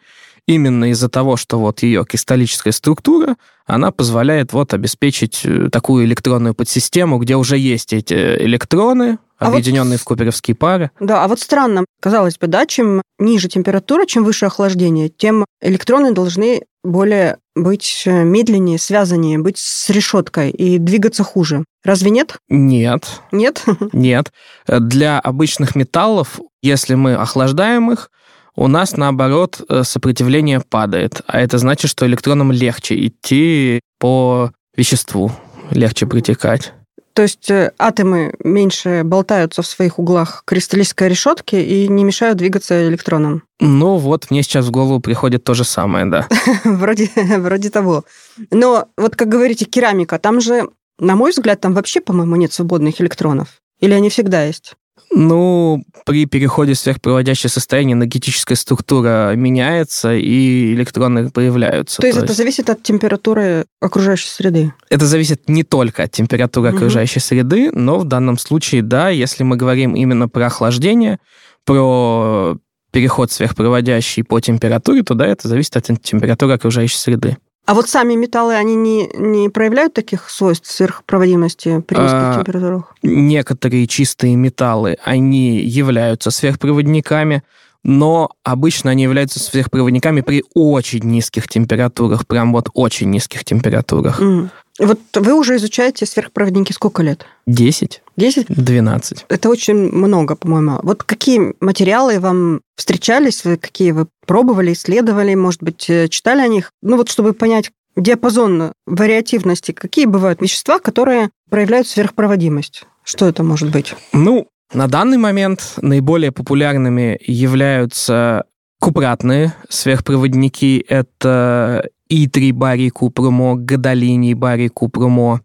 именно 0.51 0.91
из-за 0.91 1.09
того, 1.09 1.37
что 1.37 1.59
вот 1.59 1.83
ее 1.83 2.05
кристаллическая 2.05 2.73
структура, 2.73 3.37
она 3.67 3.93
позволяет 3.93 4.53
вот 4.53 4.75
обеспечить 4.75 5.43
э, 5.45 5.69
такую 5.71 6.05
электронную 6.05 6.55
подсистему, 6.55 7.19
где 7.19 7.37
уже 7.37 7.57
есть 7.57 7.93
эти 7.93 8.15
электроны, 8.15 9.19
объединенные 9.39 9.95
а 9.95 9.99
вот, 9.99 10.01
в 10.01 10.05
куперовские 10.05 10.57
пары. 10.57 10.91
Да, 10.99 11.25
а 11.25 11.29
вот 11.29 11.39
странно, 11.39 11.85
казалось 12.01 12.37
бы, 12.37 12.49
да, 12.49 12.67
чем 12.67 13.01
ниже 13.19 13.49
температура, 13.49 14.07
чем 14.07 14.25
выше 14.25 14.47
охлаждение, 14.47 15.09
тем 15.09 15.45
электроны 15.63 16.13
должны 16.13 16.63
более 16.83 17.39
быть 17.55 18.03
э, 18.07 18.25
медленнее, 18.25 18.79
связаннее, 18.79 19.39
быть 19.39 19.59
с 19.59 19.89
решеткой 19.91 20.51
и 20.51 20.79
двигаться 20.79 21.23
хуже. 21.23 21.65
Разве 21.85 22.11
нет? 22.11 22.39
Нет. 22.49 23.21
Нет? 23.31 23.65
Нет. 23.93 24.33
Для 24.67 25.21
обычных 25.21 25.77
металлов, 25.77 26.41
если 26.61 26.95
мы 26.95 27.15
охлаждаем 27.15 27.91
их, 27.93 28.11
у 28.57 28.69
нас, 28.69 28.97
наоборот, 28.97 29.61
э, 29.69 29.83
сопротивление 29.85 30.61
падает. 30.61 31.23
А 31.27 31.41
это 31.41 31.59
значит, 31.59 31.91
что 31.91 32.07
электронам 32.07 32.53
легче 32.53 33.07
идти 33.07 33.81
по 33.99 34.53
веществу, 34.77 35.33
легче 35.71 36.07
притекать. 36.07 36.73
То 37.13 37.23
есть 37.23 37.51
э, 37.51 37.73
атомы 37.79 38.35
меньше 38.43 39.03
болтаются 39.05 39.63
в 39.63 39.67
своих 39.67 39.99
углах 39.99 40.43
кристаллической 40.47 41.09
решетки 41.09 41.57
и 41.57 41.89
не 41.89 42.05
мешают 42.05 42.39
двигаться 42.39 42.89
электронам. 42.89 43.43
Ну 43.59 43.97
вот, 43.97 44.31
мне 44.31 44.43
сейчас 44.43 44.67
в 44.67 44.71
голову 44.71 45.01
приходит 45.01 45.45
то 45.45 45.55
же 45.55 45.65
самое, 45.65 46.07
да. 46.07 46.29
вроде, 46.65 47.11
вроде 47.17 47.71
того. 47.71 48.05
Но 48.51 48.89
вот 48.97 49.17
как 49.17 49.29
говорите, 49.29 49.65
керамика, 49.65 50.19
там 50.19 50.41
же, 50.41 50.71
на 50.99 51.17
мой 51.17 51.33
взгляд, 51.33 51.61
там 51.61 51.75
вообще, 51.75 52.01
по-моему, 52.01 52.37
нет 52.37 52.53
свободных 52.53 53.01
электронов. 53.01 53.61
Или 53.81 53.95
они 53.95 54.09
всегда 54.09 54.45
есть? 54.45 54.75
Ну, 55.13 55.83
при 56.07 56.27
переходе 56.27 56.75
в 56.75 56.79
сверхпроводящее 56.79 57.51
состояние 57.51 57.95
энергетическая 57.95 58.57
структура 58.57 59.35
меняется, 59.35 60.15
и 60.15 60.73
электроны 60.73 61.31
появляются. 61.31 61.97
То, 61.97 62.03
то 62.03 62.07
есть, 62.07 62.19
это 62.19 62.33
зависит 62.33 62.71
от 62.71 62.83
температуры 62.83 63.67
окружающей 63.81 64.29
среды? 64.29 64.73
Это 64.89 65.07
зависит 65.07 65.49
не 65.49 65.65
только 65.65 66.05
от 66.05 66.13
температуры 66.13 66.69
угу. 66.69 66.77
окружающей 66.77 67.19
среды, 67.19 67.73
но 67.73 67.99
в 67.99 68.05
данном 68.05 68.39
случае, 68.39 68.83
да, 68.83 69.09
если 69.09 69.43
мы 69.43 69.57
говорим 69.57 69.97
именно 69.97 70.29
про 70.29 70.47
охлаждение, 70.47 71.19
про 71.65 72.57
переход 72.93 73.33
сверхпроводящий 73.33 74.23
по 74.23 74.41
температуре, 74.41 75.03
то 75.03 75.15
да, 75.15 75.27
это 75.27 75.49
зависит 75.49 75.77
от 75.77 75.87
температуры 76.03 76.55
окружающей 76.55 76.99
среды. 76.99 77.37
А 77.71 77.75
вот 77.75 77.89
сами 77.89 78.15
металлы, 78.15 78.57
они 78.57 78.75
не, 78.75 79.09
не 79.15 79.49
проявляют 79.49 79.95
таких 79.95 80.29
свойств 80.29 80.69
сверхпроводимости 80.69 81.81
при 81.87 81.99
низких 81.99 82.19
а, 82.19 82.35
температурах? 82.39 82.97
Некоторые 83.05 83.87
чистые 83.87 84.35
металлы, 84.35 84.97
они 85.05 85.61
являются 85.61 86.33
сверхпроводниками, 86.33 87.45
но 87.85 88.33
обычно 88.43 88.91
они 88.91 89.05
являются 89.05 89.39
сверхпроводниками 89.39 90.21
при 90.21 90.43
очень 90.53 91.05
низких 91.05 91.47
температурах, 91.47 92.27
прям 92.27 92.53
вот 92.53 92.71
очень 92.75 93.09
низких 93.09 93.45
температурах. 93.45 94.21
Mm. 94.21 94.49
Вот 94.81 94.99
вы 95.15 95.33
уже 95.35 95.55
изучаете 95.55 96.07
сверхпроводники 96.07 96.73
сколько 96.73 97.05
лет? 97.05 97.25
Десять. 97.47 98.03
Десять? 98.21 98.47
Двенадцать. 98.49 99.25
Это 99.31 99.49
очень 99.49 99.75
много, 99.75 100.37
по-моему. 100.37 100.79
Вот 100.83 101.03
какие 101.03 101.55
материалы 101.61 102.21
вам 102.21 102.61
встречались, 102.77 103.45
вы, 103.45 103.57
какие 103.57 103.93
вы 103.93 104.09
пробовали, 104.27 104.75
исследовали, 104.75 105.35
может 105.35 105.63
быть, 105.63 105.89
э, 105.89 106.07
читали 106.09 106.43
о 106.43 106.47
них? 106.49 106.71
Ну 106.83 106.99
вот, 106.99 107.09
чтобы 107.09 107.33
понять 107.33 107.71
диапазон 107.97 108.73
вариативности, 108.87 109.73
какие 109.73 110.05
бывают 110.05 110.43
вещества, 110.43 110.79
которые 110.81 111.31
проявляют 111.49 111.89
сверхпроводимость? 111.89 112.85
Что 113.05 113.27
это 113.27 113.43
может 113.43 113.71
быть? 113.71 113.95
Ну, 114.13 114.49
на 114.75 114.87
данный 114.87 115.17
момент 115.17 115.75
наиболее 115.81 116.31
популярными 116.31 117.19
являются 117.27 118.45
купратные 118.79 119.55
сверхпроводники. 119.71 120.85
Это 120.87 121.89
и3 122.11 122.53
барий 122.53 122.91
купрумо, 122.91 123.55
гадолиний 123.57 124.35
барий 124.35 124.69
купрумо. 124.69 125.41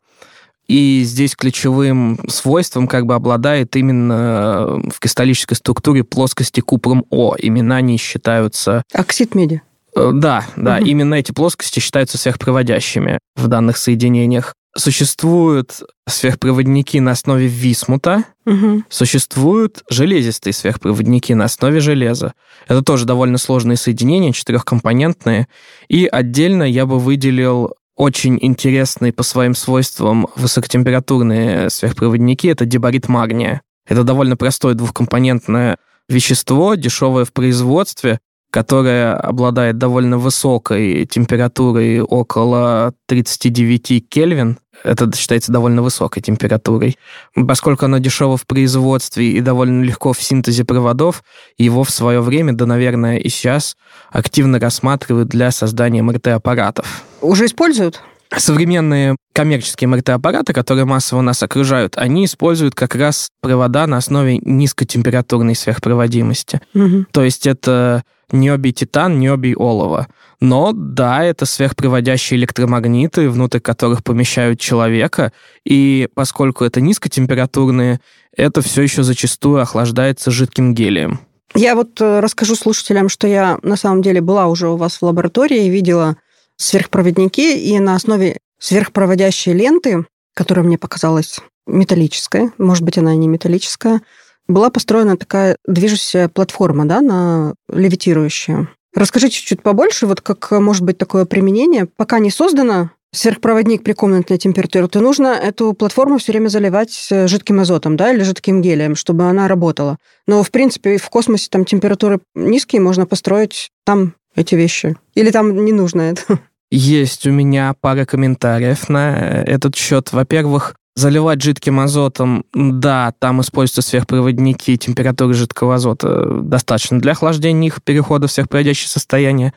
И 0.67 1.03
здесь 1.03 1.35
ключевым 1.35 2.19
свойством 2.27 2.87
как 2.87 3.05
бы 3.05 3.13
обладает 3.13 3.75
именно 3.75 4.81
в 4.91 4.99
кристаллической 4.99 5.55
структуре 5.55 6.03
плоскости 6.03 6.59
купрум 6.61 7.05
О. 7.09 7.35
Именно 7.37 7.75
они 7.75 7.97
считаются... 7.97 8.83
Оксид 8.93 9.35
меди. 9.35 9.61
Э, 9.95 10.11
да, 10.13 10.45
да, 10.55 10.77
угу. 10.77 10.85
именно 10.85 11.15
эти 11.15 11.31
плоскости 11.31 11.79
считаются 11.79 12.17
сверхпроводящими 12.17 13.19
в 13.35 13.47
данных 13.47 13.77
соединениях. 13.77 14.53
Существуют 14.77 15.83
сверхпроводники 16.07 16.97
на 16.99 17.11
основе 17.11 17.47
висмута, 17.47 18.25
угу. 18.45 18.83
существуют 18.89 19.83
железистые 19.89 20.51
сверхпроводники 20.51 21.31
на 21.31 21.45
основе 21.45 21.79
железа. 21.79 22.33
Это 22.67 22.81
тоже 22.81 23.05
довольно 23.05 23.37
сложные 23.37 23.77
соединения, 23.77 24.33
четырехкомпонентные. 24.33 25.47
И 25.87 26.07
отдельно 26.07 26.63
я 26.63 26.85
бы 26.85 26.99
выделил 26.99 27.75
очень 27.95 28.37
интересные 28.41 29.13
по 29.13 29.23
своим 29.23 29.55
свойствам 29.55 30.27
высокотемпературные 30.35 31.69
сверхпроводники. 31.69 32.47
Это 32.47 32.65
дебарит 32.65 33.07
магния. 33.07 33.61
Это 33.87 34.03
довольно 34.03 34.35
простое 34.35 34.73
двухкомпонентное 34.73 35.77
вещество, 36.09 36.75
дешевое 36.75 37.25
в 37.25 37.33
производстве, 37.33 38.19
которая 38.55 39.17
обладает 39.17 39.77
довольно 39.77 40.17
высокой 40.17 41.05
температурой, 41.05 41.99
около 41.99 42.93
39 43.07 44.07
Кельвин. 44.07 44.59
Это 44.81 45.13
считается 45.13 45.51
довольно 45.51 45.81
высокой 45.81 46.21
температурой. 46.21 46.97
Поскольку 47.35 47.83
оно 47.83 47.97
дешево 47.97 48.37
в 48.37 48.47
производстве 48.47 49.33
и 49.33 49.41
довольно 49.41 49.83
легко 49.83 50.13
в 50.13 50.23
синтезе 50.23 50.63
проводов, 50.63 51.25
его 51.57 51.83
в 51.83 51.89
свое 51.89 52.21
время, 52.21 52.53
да, 52.53 52.65
наверное, 52.65 53.17
и 53.17 53.27
сейчас 53.27 53.75
активно 54.09 54.57
рассматривают 54.57 55.27
для 55.27 55.51
создания 55.51 56.01
МРТ-аппаратов. 56.01 57.03
Уже 57.19 57.47
используют? 57.47 58.01
Современные 58.35 59.15
коммерческие 59.33 59.87
МРТ-аппараты, 59.87 60.53
которые 60.53 60.85
массово 60.85 61.21
нас 61.21 61.43
окружают, 61.43 61.97
они 61.97 62.25
используют 62.25 62.75
как 62.75 62.95
раз 62.95 63.29
провода 63.41 63.87
на 63.87 63.97
основе 63.97 64.39
низкотемпературной 64.39 65.55
сверхпроводимости. 65.55 66.61
Угу. 66.73 67.05
То 67.11 67.23
есть 67.23 67.45
это 67.45 68.03
ниобий 68.31 68.73
титан, 68.73 69.19
ниобий 69.19 69.55
олово. 69.55 70.07
Но 70.41 70.71
да, 70.73 71.23
это 71.23 71.45
сверхпроводящие 71.45 72.39
электромагниты, 72.39 73.29
внутрь 73.29 73.59
которых 73.59 74.03
помещают 74.03 74.59
человека, 74.59 75.31
и 75.63 76.09
поскольку 76.13 76.65
это 76.65 76.81
низкотемпературные, 76.81 77.99
это 78.35 78.61
все 78.61 78.81
еще 78.81 79.03
зачастую 79.03 79.61
охлаждается 79.61 80.31
жидким 80.31 80.73
гелием. 80.73 81.19
Я 81.53 81.75
вот 81.75 82.01
э, 82.01 82.19
расскажу 82.19 82.55
слушателям, 82.55 83.07
что 83.07 83.27
я 83.27 83.59
на 83.61 83.77
самом 83.77 84.01
деле 84.01 84.19
была 84.19 84.47
уже 84.47 84.67
у 84.67 84.75
вас 84.75 84.97
в 84.97 85.05
лаборатории 85.05 85.65
и 85.65 85.69
видела 85.69 86.17
сверхпроводники, 86.57 87.57
и 87.57 87.79
на 87.79 87.95
основе 87.95 88.37
сверхпроводящей 88.59 89.53
ленты, 89.53 90.05
которая 90.33 90.65
мне 90.65 90.77
показалась 90.77 91.39
металлическая, 91.67 92.51
может 92.57 92.83
быть, 92.83 92.97
она 92.97 93.13
и 93.13 93.17
не 93.17 93.27
металлическая, 93.27 94.01
была 94.47 94.69
построена 94.69 95.17
такая 95.17 95.57
движущаяся 95.67 96.29
платформа, 96.29 96.85
да, 96.85 97.01
на 97.01 97.55
левитирующая. 97.69 98.69
Расскажите 98.93 99.35
чуть-чуть 99.35 99.61
побольше, 99.61 100.07
вот 100.07 100.21
как 100.21 100.51
может 100.51 100.83
быть 100.83 100.97
такое 100.97 101.25
применение. 101.25 101.85
Пока 101.85 102.19
не 102.19 102.31
создано 102.31 102.91
сверхпроводник 103.11 103.83
при 103.83 103.93
комнатной 103.93 104.37
температуре, 104.37 104.87
то 104.87 104.99
нужно 104.99 105.27
эту 105.27 105.73
платформу 105.73 106.17
все 106.17 106.31
время 106.31 106.49
заливать 106.49 107.07
э, 107.11 107.27
жидким 107.27 107.59
азотом, 107.59 107.95
да, 107.95 108.11
или 108.11 108.23
жидким 108.23 108.61
гелием, 108.61 108.95
чтобы 108.95 109.25
она 109.25 109.47
работала. 109.47 109.97
Но, 110.27 110.43
в 110.43 110.51
принципе, 110.51 110.97
в 110.97 111.09
космосе 111.09 111.47
там 111.49 111.65
температуры 111.65 112.19
низкие, 112.35 112.81
можно 112.81 113.05
построить 113.05 113.71
там 113.85 114.15
эти 114.35 114.55
вещи. 114.55 114.95
Или 115.13 115.31
там 115.31 115.65
не 115.65 115.73
нужно 115.73 116.01
это? 116.01 116.39
Есть 116.71 117.25
у 117.27 117.31
меня 117.31 117.73
пара 117.79 118.05
комментариев 118.05 118.89
на 118.89 119.17
э, 119.17 119.43
этот 119.43 119.75
счет. 119.75 120.11
Во-первых, 120.11 120.75
заливать 120.95 121.41
жидким 121.41 121.79
азотом, 121.79 122.45
да, 122.53 123.13
там 123.19 123.41
используются 123.41 123.81
сверхпроводники, 123.81 124.77
температуры 124.77 125.33
жидкого 125.33 125.75
азота 125.75 126.25
достаточно 126.41 126.99
для 126.99 127.11
охлаждения 127.11 127.67
их, 127.67 127.83
перехода 127.83 128.27
в 128.27 128.31
сверхпроводящее 128.31 128.89
состояние. 128.89 129.53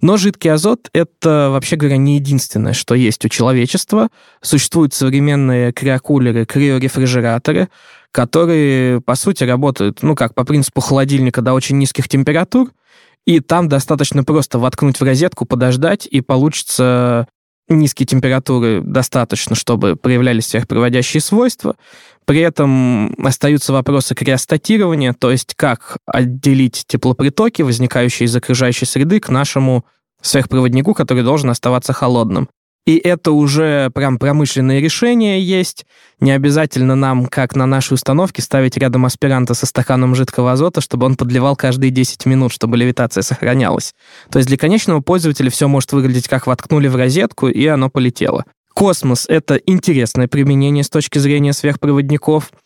Но 0.00 0.16
жидкий 0.16 0.50
азот— 0.50 0.88
это, 0.92 1.48
вообще 1.50 1.76
говоря, 1.76 1.96
не 1.96 2.16
единственное, 2.16 2.72
что 2.72 2.94
есть 2.94 3.24
у 3.24 3.28
человечества. 3.28 4.08
Существуют 4.40 4.94
современные 4.94 5.72
криокулеры, 5.72 6.44
криорефрижераторы, 6.46 7.68
которые, 8.10 9.00
по 9.00 9.14
сути, 9.14 9.44
работают, 9.44 10.02
ну, 10.02 10.16
как 10.16 10.34
по 10.34 10.44
принципу 10.44 10.80
холодильника 10.80 11.42
до 11.42 11.52
очень 11.52 11.78
низких 11.78 12.08
температур, 12.08 12.70
и 13.26 13.40
там 13.40 13.68
достаточно 13.68 14.24
просто 14.24 14.58
воткнуть 14.58 14.98
в 15.00 15.04
розетку, 15.04 15.44
подождать, 15.44 16.06
и 16.06 16.20
получится 16.20 17.28
низкие 17.68 18.06
температуры 18.06 18.80
достаточно, 18.82 19.54
чтобы 19.54 19.96
проявлялись 19.96 20.46
сверхпроводящие 20.46 21.20
свойства. 21.20 21.76
При 22.24 22.40
этом 22.40 23.14
остаются 23.24 23.72
вопросы 23.72 24.14
криостатирования, 24.14 25.12
то 25.12 25.30
есть 25.30 25.54
как 25.54 25.98
отделить 26.06 26.84
теплопритоки, 26.86 27.62
возникающие 27.62 28.26
из 28.26 28.34
окружающей 28.34 28.86
среды, 28.86 29.20
к 29.20 29.28
нашему 29.28 29.84
сверхпроводнику, 30.20 30.94
который 30.94 31.22
должен 31.22 31.50
оставаться 31.50 31.92
холодным. 31.92 32.48
И 32.86 32.96
это 32.96 33.32
уже 33.32 33.90
прям 33.94 34.18
промышленные 34.18 34.80
решения 34.80 35.40
есть. 35.40 35.84
Не 36.18 36.32
обязательно 36.32 36.96
нам, 36.96 37.26
как 37.26 37.54
на 37.54 37.66
нашей 37.66 37.94
установке, 37.94 38.42
ставить 38.42 38.76
рядом 38.76 39.04
аспиранта 39.04 39.54
со 39.54 39.66
стаканом 39.66 40.14
жидкого 40.14 40.52
азота, 40.52 40.80
чтобы 40.80 41.06
он 41.06 41.16
подливал 41.16 41.56
каждые 41.56 41.90
10 41.90 42.26
минут, 42.26 42.52
чтобы 42.52 42.76
левитация 42.76 43.22
сохранялась. 43.22 43.92
То 44.30 44.38
есть 44.38 44.48
для 44.48 44.56
конечного 44.56 45.00
пользователя 45.00 45.50
все 45.50 45.68
может 45.68 45.92
выглядеть 45.92 46.28
как 46.28 46.46
воткнули 46.46 46.88
в 46.88 46.96
розетку, 46.96 47.48
и 47.48 47.66
оно 47.66 47.90
полетело. 47.90 48.44
Космос— 48.72 49.26
это 49.28 49.56
интересное 49.56 50.26
применение 50.26 50.84
с 50.84 50.88
точки 50.88 51.18
зрения 51.18 51.52
сверхпроводников— 51.52 52.50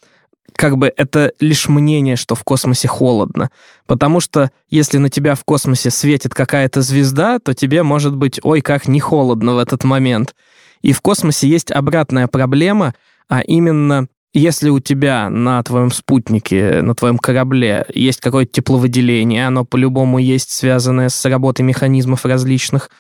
как 0.52 0.76
бы 0.78 0.92
это 0.96 1.32
лишь 1.40 1.68
мнение, 1.68 2.16
что 2.16 2.34
в 2.34 2.44
космосе 2.44 2.88
холодно. 2.88 3.50
Потому 3.86 4.20
что 4.20 4.50
если 4.70 4.98
на 4.98 5.08
тебя 5.08 5.34
в 5.34 5.44
космосе 5.44 5.90
светит 5.90 6.34
какая-то 6.34 6.82
звезда, 6.82 7.38
то 7.38 7.54
тебе 7.54 7.82
может 7.82 8.14
быть, 8.16 8.40
ой, 8.42 8.60
как 8.60 8.86
не 8.88 9.00
холодно 9.00 9.54
в 9.54 9.58
этот 9.58 9.84
момент. 9.84 10.34
И 10.82 10.92
в 10.92 11.00
космосе 11.00 11.48
есть 11.48 11.70
обратная 11.70 12.28
проблема, 12.28 12.94
а 13.28 13.40
именно 13.40 14.08
если 14.34 14.68
у 14.68 14.80
тебя 14.80 15.30
на 15.30 15.62
твоем 15.62 15.92
спутнике, 15.92 16.82
на 16.82 16.94
твоем 16.94 17.18
корабле 17.18 17.86
есть 17.94 18.20
какое-то 18.20 18.52
тепловыделение, 18.52 19.46
оно 19.46 19.64
по-любому 19.64 20.18
есть 20.18 20.50
связанное 20.50 21.08
с 21.08 21.24
работой 21.24 21.62
механизмов 21.62 22.24
различных, 22.24 22.90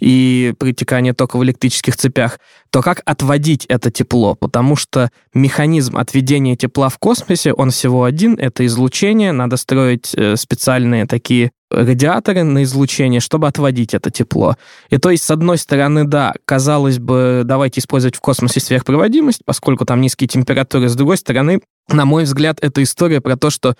и 0.00 0.54
притекание 0.58 1.12
тока 1.12 1.36
в 1.36 1.44
электрических 1.44 1.96
цепях, 1.96 2.40
то 2.70 2.82
как 2.82 3.02
отводить 3.04 3.66
это 3.66 3.90
тепло? 3.90 4.34
Потому 4.34 4.76
что 4.76 5.10
механизм 5.34 5.96
отведения 5.96 6.56
тепла 6.56 6.88
в 6.88 6.98
космосе, 6.98 7.52
он 7.52 7.70
всего 7.70 8.04
один, 8.04 8.34
это 8.38 8.66
излучение, 8.66 9.32
надо 9.32 9.56
строить 9.56 10.12
э, 10.14 10.36
специальные 10.36 11.06
такие 11.06 11.52
радиаторы 11.70 12.42
на 12.42 12.64
излучение, 12.64 13.20
чтобы 13.20 13.46
отводить 13.46 13.94
это 13.94 14.10
тепло. 14.10 14.56
И 14.88 14.98
то 14.98 15.10
есть, 15.10 15.22
с 15.24 15.30
одной 15.30 15.58
стороны, 15.58 16.04
да, 16.04 16.34
казалось 16.44 16.98
бы, 16.98 17.42
давайте 17.44 17.80
использовать 17.80 18.16
в 18.16 18.20
космосе 18.20 18.60
сверхпроводимость, 18.60 19.42
поскольку 19.44 19.84
там 19.84 20.00
низкие 20.00 20.26
температуры. 20.28 20.88
С 20.88 20.96
другой 20.96 21.16
стороны, 21.16 21.60
на 21.88 22.04
мой 22.04 22.24
взгляд, 22.24 22.58
это 22.60 22.82
история 22.82 23.20
про 23.20 23.36
то, 23.36 23.50
что 23.50 23.76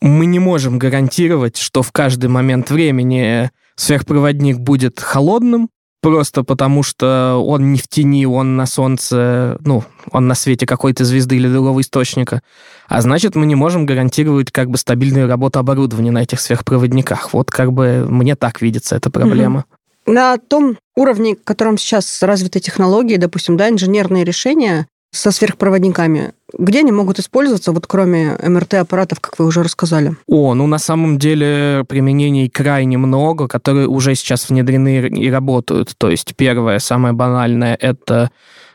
мы 0.00 0.26
не 0.26 0.38
можем 0.38 0.78
гарантировать, 0.78 1.56
что 1.56 1.82
в 1.82 1.92
каждый 1.92 2.28
момент 2.28 2.70
времени 2.70 3.50
сверхпроводник 3.78 4.58
будет 4.58 5.00
холодным, 5.00 5.70
просто 6.02 6.42
потому 6.42 6.82
что 6.82 7.42
он 7.44 7.72
не 7.72 7.78
в 7.78 7.88
тени, 7.88 8.26
он 8.26 8.56
на 8.56 8.66
солнце, 8.66 9.56
ну, 9.64 9.84
он 10.10 10.26
на 10.26 10.34
свете 10.34 10.66
какой-то 10.66 11.04
звезды 11.04 11.36
или 11.36 11.48
другого 11.48 11.80
источника. 11.80 12.42
А 12.88 13.00
значит, 13.00 13.34
мы 13.34 13.46
не 13.46 13.54
можем 13.54 13.86
гарантировать 13.86 14.50
как 14.50 14.68
бы 14.68 14.78
стабильную 14.78 15.28
работу 15.28 15.58
оборудования 15.58 16.10
на 16.10 16.22
этих 16.22 16.40
сверхпроводниках. 16.40 17.32
Вот 17.32 17.50
как 17.50 17.72
бы 17.72 18.06
мне 18.08 18.36
так 18.36 18.60
видится 18.60 18.96
эта 18.96 19.10
проблема. 19.10 19.64
На 20.06 20.38
том 20.38 20.78
уровне, 20.96 21.36
в 21.36 21.44
котором 21.44 21.76
сейчас 21.76 22.22
развиты 22.22 22.60
технологии, 22.60 23.16
допустим, 23.16 23.56
да, 23.56 23.68
инженерные 23.68 24.24
решения, 24.24 24.86
со 25.10 25.30
сверхпроводниками, 25.30 26.32
где 26.56 26.80
они 26.80 26.92
могут 26.92 27.18
использоваться, 27.18 27.72
вот 27.72 27.86
кроме 27.86 28.36
МРТ-аппаратов, 28.42 29.20
как 29.20 29.38
вы 29.38 29.46
уже 29.46 29.62
рассказали? 29.62 30.16
О, 30.26 30.54
ну 30.54 30.66
на 30.66 30.78
самом 30.78 31.18
деле 31.18 31.84
применений 31.88 32.48
крайне 32.48 32.98
много, 32.98 33.48
которые 33.48 33.88
уже 33.88 34.14
сейчас 34.14 34.48
внедрены 34.48 35.08
и 35.08 35.30
работают. 35.30 35.94
То 35.96 36.10
есть 36.10 36.36
первое, 36.36 36.78
самое 36.78 37.14
банальное, 37.14 37.74
это 37.74 38.30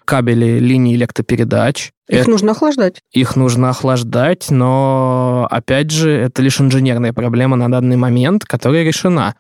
кабели 0.06 0.60
линии 0.60 0.96
электропередач. 0.96 1.91
Их 2.10 2.22
это, 2.22 2.30
нужно 2.30 2.52
охлаждать. 2.52 3.02
Их 3.12 3.36
нужно 3.36 3.69
охлаждать, 3.69 4.50
но, 4.50 5.48
опять 5.50 5.91
же, 5.91 6.12
это 6.12 6.41
лишь 6.41 6.60
инженерная 6.60 7.13
проблема 7.13 7.56
на 7.56 7.72
данный 7.72 7.96
момент, 7.96 8.43
которая 8.43 8.84
решена. 8.84 9.36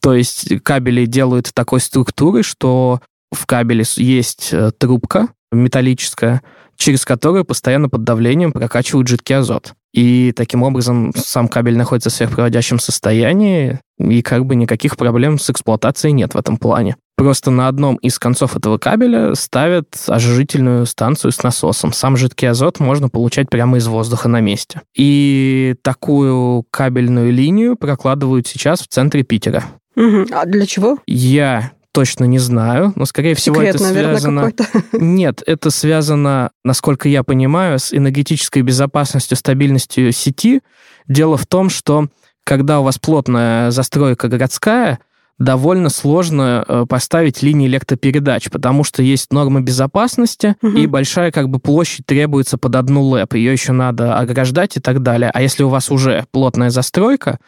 То 0.00 0.14
есть 0.14 0.62
кабели 0.62 1.06
делают 1.06 1.54
такой 1.54 1.80
структуры, 1.80 2.42
что 2.42 3.00
в 3.30 3.46
кабеле 3.46 3.84
есть 3.96 4.50
э, 4.52 4.72
трубка, 4.76 5.28
металлическая, 5.52 6.42
через 6.76 7.04
которую 7.04 7.44
постоянно 7.44 7.88
под 7.88 8.04
давлением 8.04 8.52
прокачивают 8.52 9.08
жидкий 9.08 9.36
азот. 9.36 9.74
И 9.92 10.32
таким 10.34 10.62
образом 10.62 11.12
сам 11.14 11.48
кабель 11.48 11.76
находится 11.76 12.08
в 12.08 12.14
сверхпроводящем 12.14 12.78
состоянии, 12.78 13.78
и 13.98 14.22
как 14.22 14.46
бы 14.46 14.56
никаких 14.56 14.96
проблем 14.96 15.38
с 15.38 15.50
эксплуатацией 15.50 16.12
нет 16.12 16.34
в 16.34 16.38
этом 16.38 16.56
плане. 16.56 16.96
Просто 17.16 17.50
на 17.50 17.68
одном 17.68 17.96
из 17.96 18.18
концов 18.18 18.56
этого 18.56 18.78
кабеля 18.78 19.34
ставят 19.34 19.86
ожижительную 20.08 20.86
станцию 20.86 21.30
с 21.30 21.42
насосом. 21.42 21.92
Сам 21.92 22.16
жидкий 22.16 22.48
азот 22.48 22.80
можно 22.80 23.10
получать 23.10 23.50
прямо 23.50 23.76
из 23.76 23.86
воздуха 23.86 24.28
на 24.28 24.40
месте. 24.40 24.80
И 24.96 25.76
такую 25.82 26.64
кабельную 26.70 27.30
линию 27.30 27.76
прокладывают 27.76 28.46
сейчас 28.46 28.80
в 28.80 28.88
центре 28.88 29.22
Питера. 29.22 29.64
Угу. 29.94 30.26
А 30.32 30.46
для 30.46 30.66
чего? 30.66 30.98
Я 31.06 31.72
точно 31.92 32.24
не 32.24 32.38
знаю, 32.38 32.92
но, 32.96 33.04
скорее 33.04 33.34
всего, 33.34 33.56
Секрет, 33.56 33.74
это 33.76 33.84
наверное, 33.84 34.18
связано... 34.18 34.52
Нет, 34.92 35.42
это 35.46 35.70
связано, 35.70 36.50
насколько 36.64 37.08
я 37.08 37.22
понимаю, 37.22 37.78
с 37.78 37.92
энергетической 37.92 38.62
безопасностью, 38.62 39.36
стабильностью 39.36 40.12
сети. 40.12 40.62
Дело 41.06 41.36
в 41.36 41.46
том, 41.46 41.70
что 41.70 42.08
когда 42.44 42.80
у 42.80 42.84
вас 42.84 42.98
плотная 42.98 43.70
застройка 43.70 44.28
городская, 44.28 44.98
довольно 45.38 45.88
сложно 45.88 46.64
э, 46.66 46.86
поставить 46.88 47.42
линии 47.42 47.66
электропередач, 47.66 48.50
потому 48.50 48.84
что 48.84 49.02
есть 49.02 49.32
нормы 49.32 49.60
безопасности, 49.60 50.56
угу. 50.62 50.76
и 50.76 50.86
большая 50.86 51.32
как 51.32 51.48
бы 51.48 51.58
площадь 51.58 52.06
требуется 52.06 52.58
под 52.58 52.76
одну 52.76 53.02
ЛЭП. 53.02 53.34
Ее 53.34 53.52
еще 53.52 53.72
надо 53.72 54.18
ограждать 54.18 54.76
и 54.76 54.80
так 54.80 55.02
далее. 55.02 55.30
А 55.32 55.42
если 55.42 55.62
у 55.62 55.68
вас 55.68 55.90
уже 55.90 56.24
плотная 56.30 56.70
застройка, 56.70 57.38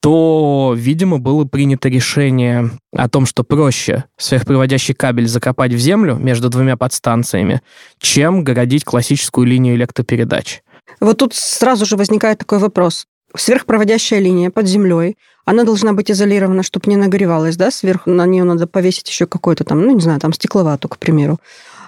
то, 0.00 0.74
видимо, 0.76 1.18
было 1.18 1.44
принято 1.44 1.88
решение 1.88 2.70
о 2.92 3.08
том, 3.08 3.26
что 3.26 3.42
проще 3.44 4.04
сверхпроводящий 4.16 4.94
кабель 4.94 5.26
закопать 5.26 5.72
в 5.72 5.78
землю 5.78 6.16
между 6.16 6.48
двумя 6.48 6.76
подстанциями, 6.76 7.62
чем 7.98 8.44
городить 8.44 8.84
классическую 8.84 9.46
линию 9.46 9.74
электропередач. 9.74 10.62
Вот 11.00 11.18
тут 11.18 11.34
сразу 11.34 11.84
же 11.86 11.96
возникает 11.96 12.38
такой 12.38 12.58
вопрос. 12.58 13.06
Сверхпроводящая 13.34 14.20
линия 14.20 14.50
под 14.50 14.66
землей, 14.66 15.16
она 15.44 15.64
должна 15.64 15.92
быть 15.92 16.10
изолирована, 16.10 16.62
чтобы 16.62 16.90
не 16.90 16.96
нагревалась, 16.96 17.56
да, 17.56 17.70
сверху 17.70 18.10
на 18.10 18.26
нее 18.26 18.44
надо 18.44 18.66
повесить 18.66 19.08
еще 19.08 19.26
какой-то 19.26 19.64
там, 19.64 19.82
ну, 19.82 19.94
не 19.94 20.00
знаю, 20.00 20.20
там 20.20 20.32
стекловату, 20.32 20.88
к 20.88 20.98
примеру. 20.98 21.38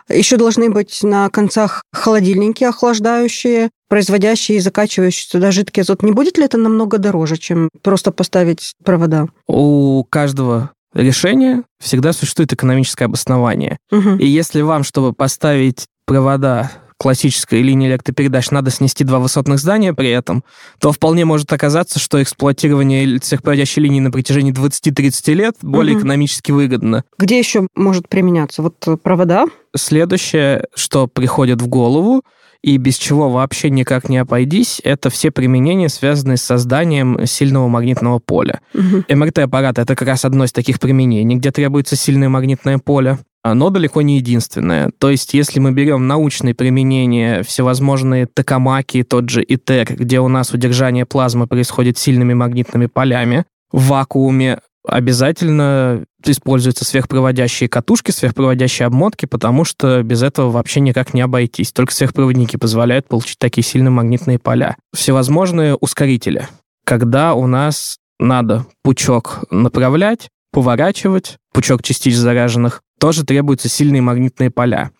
Еще 0.09 0.37
должны 0.37 0.71
быть 0.71 1.01
на 1.03 1.29
концах 1.31 1.83
холодильники 1.93 2.65
охлаждающие, 2.65 3.71
производящие 3.89 4.59
и 4.59 4.61
закачивающие 4.61 5.29
туда 5.31 5.51
жидкий 5.51 5.83
азот. 5.83 6.03
Не 6.03 6.13
будет 6.13 6.39
ли 6.39 6.45
это 6.45 6.59
намного 6.59 6.99
дороже, 6.99 7.37
чем 7.37 7.69
просто 7.83 8.13
поставить 8.13 8.75
провода? 8.85 9.27
У 9.47 10.05
каждого 10.05 10.71
решения 10.95 11.63
всегда 11.83 12.13
существует 12.13 12.53
экономическое 12.53 13.07
обоснование. 13.07 13.79
Угу. 13.91 14.17
И 14.17 14.27
если 14.27 14.63
вам, 14.63 14.85
чтобы 14.85 15.13
поставить 15.13 15.87
провода 16.07 16.71
классической 16.99 17.63
линии 17.63 17.89
электропередач 17.89 18.51
надо 18.51 18.71
снести 18.71 19.05
два 19.05 19.19
высотных 19.19 19.59
здания 19.59 19.95
при 19.95 20.11
этом, 20.11 20.45
то 20.81 20.93
вполне 20.93 21.25
может 21.25 21.53
оказаться, 21.53 21.99
что 21.99 22.23
эксплуатирование 22.23 23.19
сверхпроводящей 23.23 23.83
линии 23.83 24.01
на 24.01 24.11
протяжении 24.11 24.53
20-30 24.53 25.35
лет 25.35 25.55
более 25.63 25.95
угу. 25.95 26.01
экономически 26.01 26.53
выгодно. 26.53 27.05
Где 27.19 27.39
еще 27.39 27.67
может 27.75 28.09
применяться? 28.09 28.63
Вот 28.63 29.03
провода? 29.03 29.47
Следующее, 29.77 30.65
что 30.75 31.07
приходит 31.07 31.63
в 31.63 31.69
голову, 31.69 32.23
и 32.63 32.77
без 32.77 32.97
чего 32.97 33.31
вообще 33.31 33.71
никак 33.71 34.09
не 34.09 34.19
обойдись, 34.19 34.81
это 34.83 35.11
все 35.11 35.31
применения, 35.31 35.89
связанные 35.89 36.37
с 36.37 36.43
созданием 36.43 37.25
сильного 37.25 37.69
магнитного 37.69 38.19
поля. 38.19 38.61
Угу. 38.75 39.05
МРТ-аппарат— 39.09 39.79
это 39.81 39.95
как 39.95 40.09
раз 40.09 40.25
одно 40.25 40.45
из 40.45 40.53
таких 40.53 40.81
применений, 40.81 41.37
где 41.37 41.53
требуется 41.53 41.95
сильное 41.95 42.29
магнитное 42.29 42.79
поле. 42.79 43.19
Но 43.55 43.71
далеко 43.71 44.03
не 44.03 44.17
единственное. 44.17 44.91
То 44.99 45.11
есть, 45.11 45.35
если 45.35 45.61
мы 45.61 45.73
берем 45.73 46.07
научные 46.07 46.55
применения, 46.55 47.43
всевозможные 47.43 48.27
токамаки, 48.27 49.03
тот 49.03 49.29
же 49.29 49.43
ИТЕР, 49.43 49.97
где 49.97 50.21
у 50.21 50.29
нас 50.29 50.53
удержание 50.53 51.07
плазмы 51.07 51.47
происходит 51.47 51.99
сильными 51.99 52.35
магнитными 52.35 52.87
полями, 52.87 53.45
в 53.73 53.89
вакууме 53.89 54.61
обязательно 54.87 56.05
используются 56.25 56.85
сверхпроводящие 56.85 57.69
катушки, 57.69 58.11
сверхпроводящие 58.11 58.87
обмотки, 58.87 59.27
потому 59.27 59.65
что 59.65 60.03
без 60.03 60.23
этого 60.23 60.51
вообще 60.51 60.81
никак 60.81 61.15
не 61.15 61.21
обойтись. 61.21 61.73
Только 61.73 61.93
сверхпроводники 61.93 62.57
позволяют 62.57 63.07
получить 63.07 63.39
такие 63.39 63.65
сильные 63.65 63.91
магнитные 63.91 64.39
поля. 64.39 64.77
Всевозможные 64.95 65.75
ускорители. 65.75 66.49
Когда 66.85 67.35
у 67.35 67.47
нас 67.47 67.99
надо 68.19 68.67
пучок 68.83 69.45
направлять, 69.51 70.29
поворачивать, 70.53 71.37
пучок 71.53 71.83
частиц 71.83 72.17
зараженных, 72.17 72.83
тоже 72.99 73.25
требуются 73.25 73.69
сильные 73.69 74.03
магнитные 74.03 74.51
поля. 74.51 74.91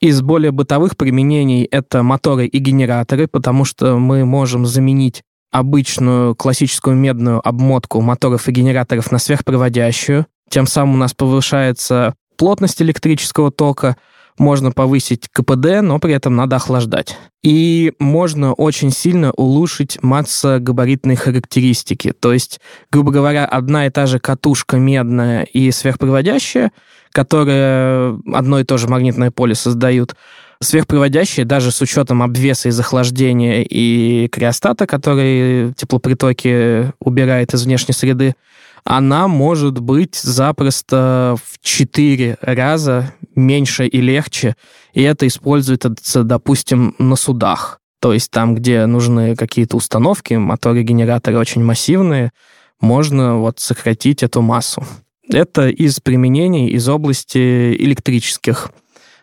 Из 0.00 0.20
более 0.20 0.52
бытовых 0.52 0.96
применений 0.96 1.64
это 1.64 2.02
моторы 2.02 2.46
и 2.46 2.58
генераторы, 2.58 3.28
потому 3.28 3.64
что 3.64 3.98
мы 3.98 4.24
можем 4.26 4.66
заменить 4.66 5.22
обычную 5.50 6.34
классическую 6.34 6.96
медную 6.96 7.46
обмотку 7.46 8.00
моторов 8.02 8.48
и 8.48 8.52
генераторов 8.52 9.10
на 9.10 9.18
сверхпроводящую. 9.18 10.26
Тем 10.50 10.66
самым 10.66 10.96
у 10.96 10.98
нас 10.98 11.14
повышается 11.14 12.14
плотность 12.36 12.82
электрического 12.82 13.50
тока, 13.50 13.96
можно 14.38 14.72
повысить 14.72 15.28
КПД, 15.32 15.82
но 15.82 15.98
при 15.98 16.14
этом 16.14 16.36
надо 16.36 16.56
охлаждать. 16.56 17.16
И 17.42 17.92
можно 17.98 18.52
очень 18.52 18.90
сильно 18.90 19.32
улучшить 19.32 20.02
массогабаритные 20.02 21.16
характеристики. 21.16 22.12
То 22.12 22.32
есть, 22.32 22.60
грубо 22.90 23.12
говоря, 23.12 23.46
одна 23.46 23.86
и 23.86 23.90
та 23.90 24.06
же 24.06 24.18
катушка 24.18 24.76
медная 24.78 25.44
и 25.44 25.70
сверхпроводящая, 25.70 26.72
которые 27.12 28.20
одно 28.32 28.60
и 28.60 28.64
то 28.64 28.78
же 28.78 28.88
магнитное 28.88 29.30
поле 29.30 29.54
создают, 29.54 30.14
Сверхпроводящие, 30.62 31.44
даже 31.44 31.70
с 31.70 31.82
учетом 31.82 32.22
обвеса 32.22 32.70
из 32.70 32.80
охлаждения 32.80 33.62
и 33.62 34.26
криостата, 34.28 34.86
который 34.86 35.74
теплопритоки 35.74 36.92
убирает 36.98 37.52
из 37.52 37.64
внешней 37.64 37.92
среды, 37.92 38.36
она 38.86 39.26
может 39.26 39.80
быть 39.80 40.14
запросто 40.14 41.36
в 41.44 41.58
4 41.60 42.38
раза 42.40 43.12
меньше 43.34 43.86
и 43.86 44.00
легче, 44.00 44.54
и 44.94 45.02
это 45.02 45.26
используется, 45.26 46.22
допустим, 46.22 46.94
на 46.98 47.16
судах. 47.16 47.80
То 48.00 48.12
есть 48.12 48.30
там, 48.30 48.54
где 48.54 48.86
нужны 48.86 49.34
какие-то 49.34 49.76
установки, 49.76 50.34
моторы, 50.34 50.84
генераторы 50.84 51.36
очень 51.36 51.64
массивные, 51.64 52.30
можно 52.80 53.38
вот 53.38 53.58
сократить 53.58 54.22
эту 54.22 54.40
массу. 54.40 54.84
Это 55.28 55.68
из 55.68 55.98
применений 55.98 56.68
из 56.68 56.88
области 56.88 57.74
электрических 57.74 58.70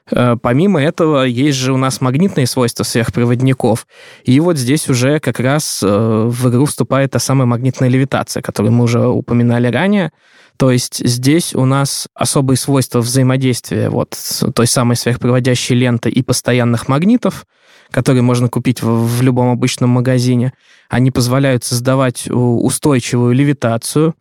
помимо 0.09 0.81
этого, 0.81 1.23
есть 1.23 1.57
же 1.57 1.73
у 1.73 1.77
нас 1.77 2.01
магнитные 2.01 2.47
свойства 2.47 2.83
сверхпроводников. 2.83 3.87
И 4.23 4.39
вот 4.39 4.57
здесь 4.57 4.89
уже 4.89 5.19
как 5.19 5.39
раз 5.39 5.81
э, 5.83 5.87
в 5.87 6.49
игру 6.49 6.65
вступает 6.65 7.11
та 7.11 7.19
самая 7.19 7.45
магнитная 7.45 7.89
левитация, 7.89 8.41
которую 8.41 8.73
мы 8.73 8.83
уже 8.83 9.07
упоминали 9.07 9.67
ранее. 9.67 10.11
То 10.57 10.71
есть 10.71 11.05
здесь 11.07 11.55
у 11.55 11.65
нас 11.65 12.07
особые 12.13 12.57
свойства 12.57 12.99
взаимодействия 12.99 13.89
вот 13.89 14.13
с 14.13 14.51
той 14.51 14.67
самой 14.67 14.95
сверхпроводящей 14.95 15.75
ленты 15.75 16.09
и 16.09 16.21
постоянных 16.21 16.87
магнитов, 16.87 17.45
которые 17.89 18.21
можно 18.21 18.49
купить 18.49 18.81
в, 18.81 19.17
в 19.17 19.21
любом 19.21 19.49
обычном 19.49 19.89
магазине. 19.89 20.53
Они 20.89 21.11
позволяют 21.11 21.63
создавать 21.63 22.27
устойчивую 22.29 23.33
левитацию, 23.33 24.15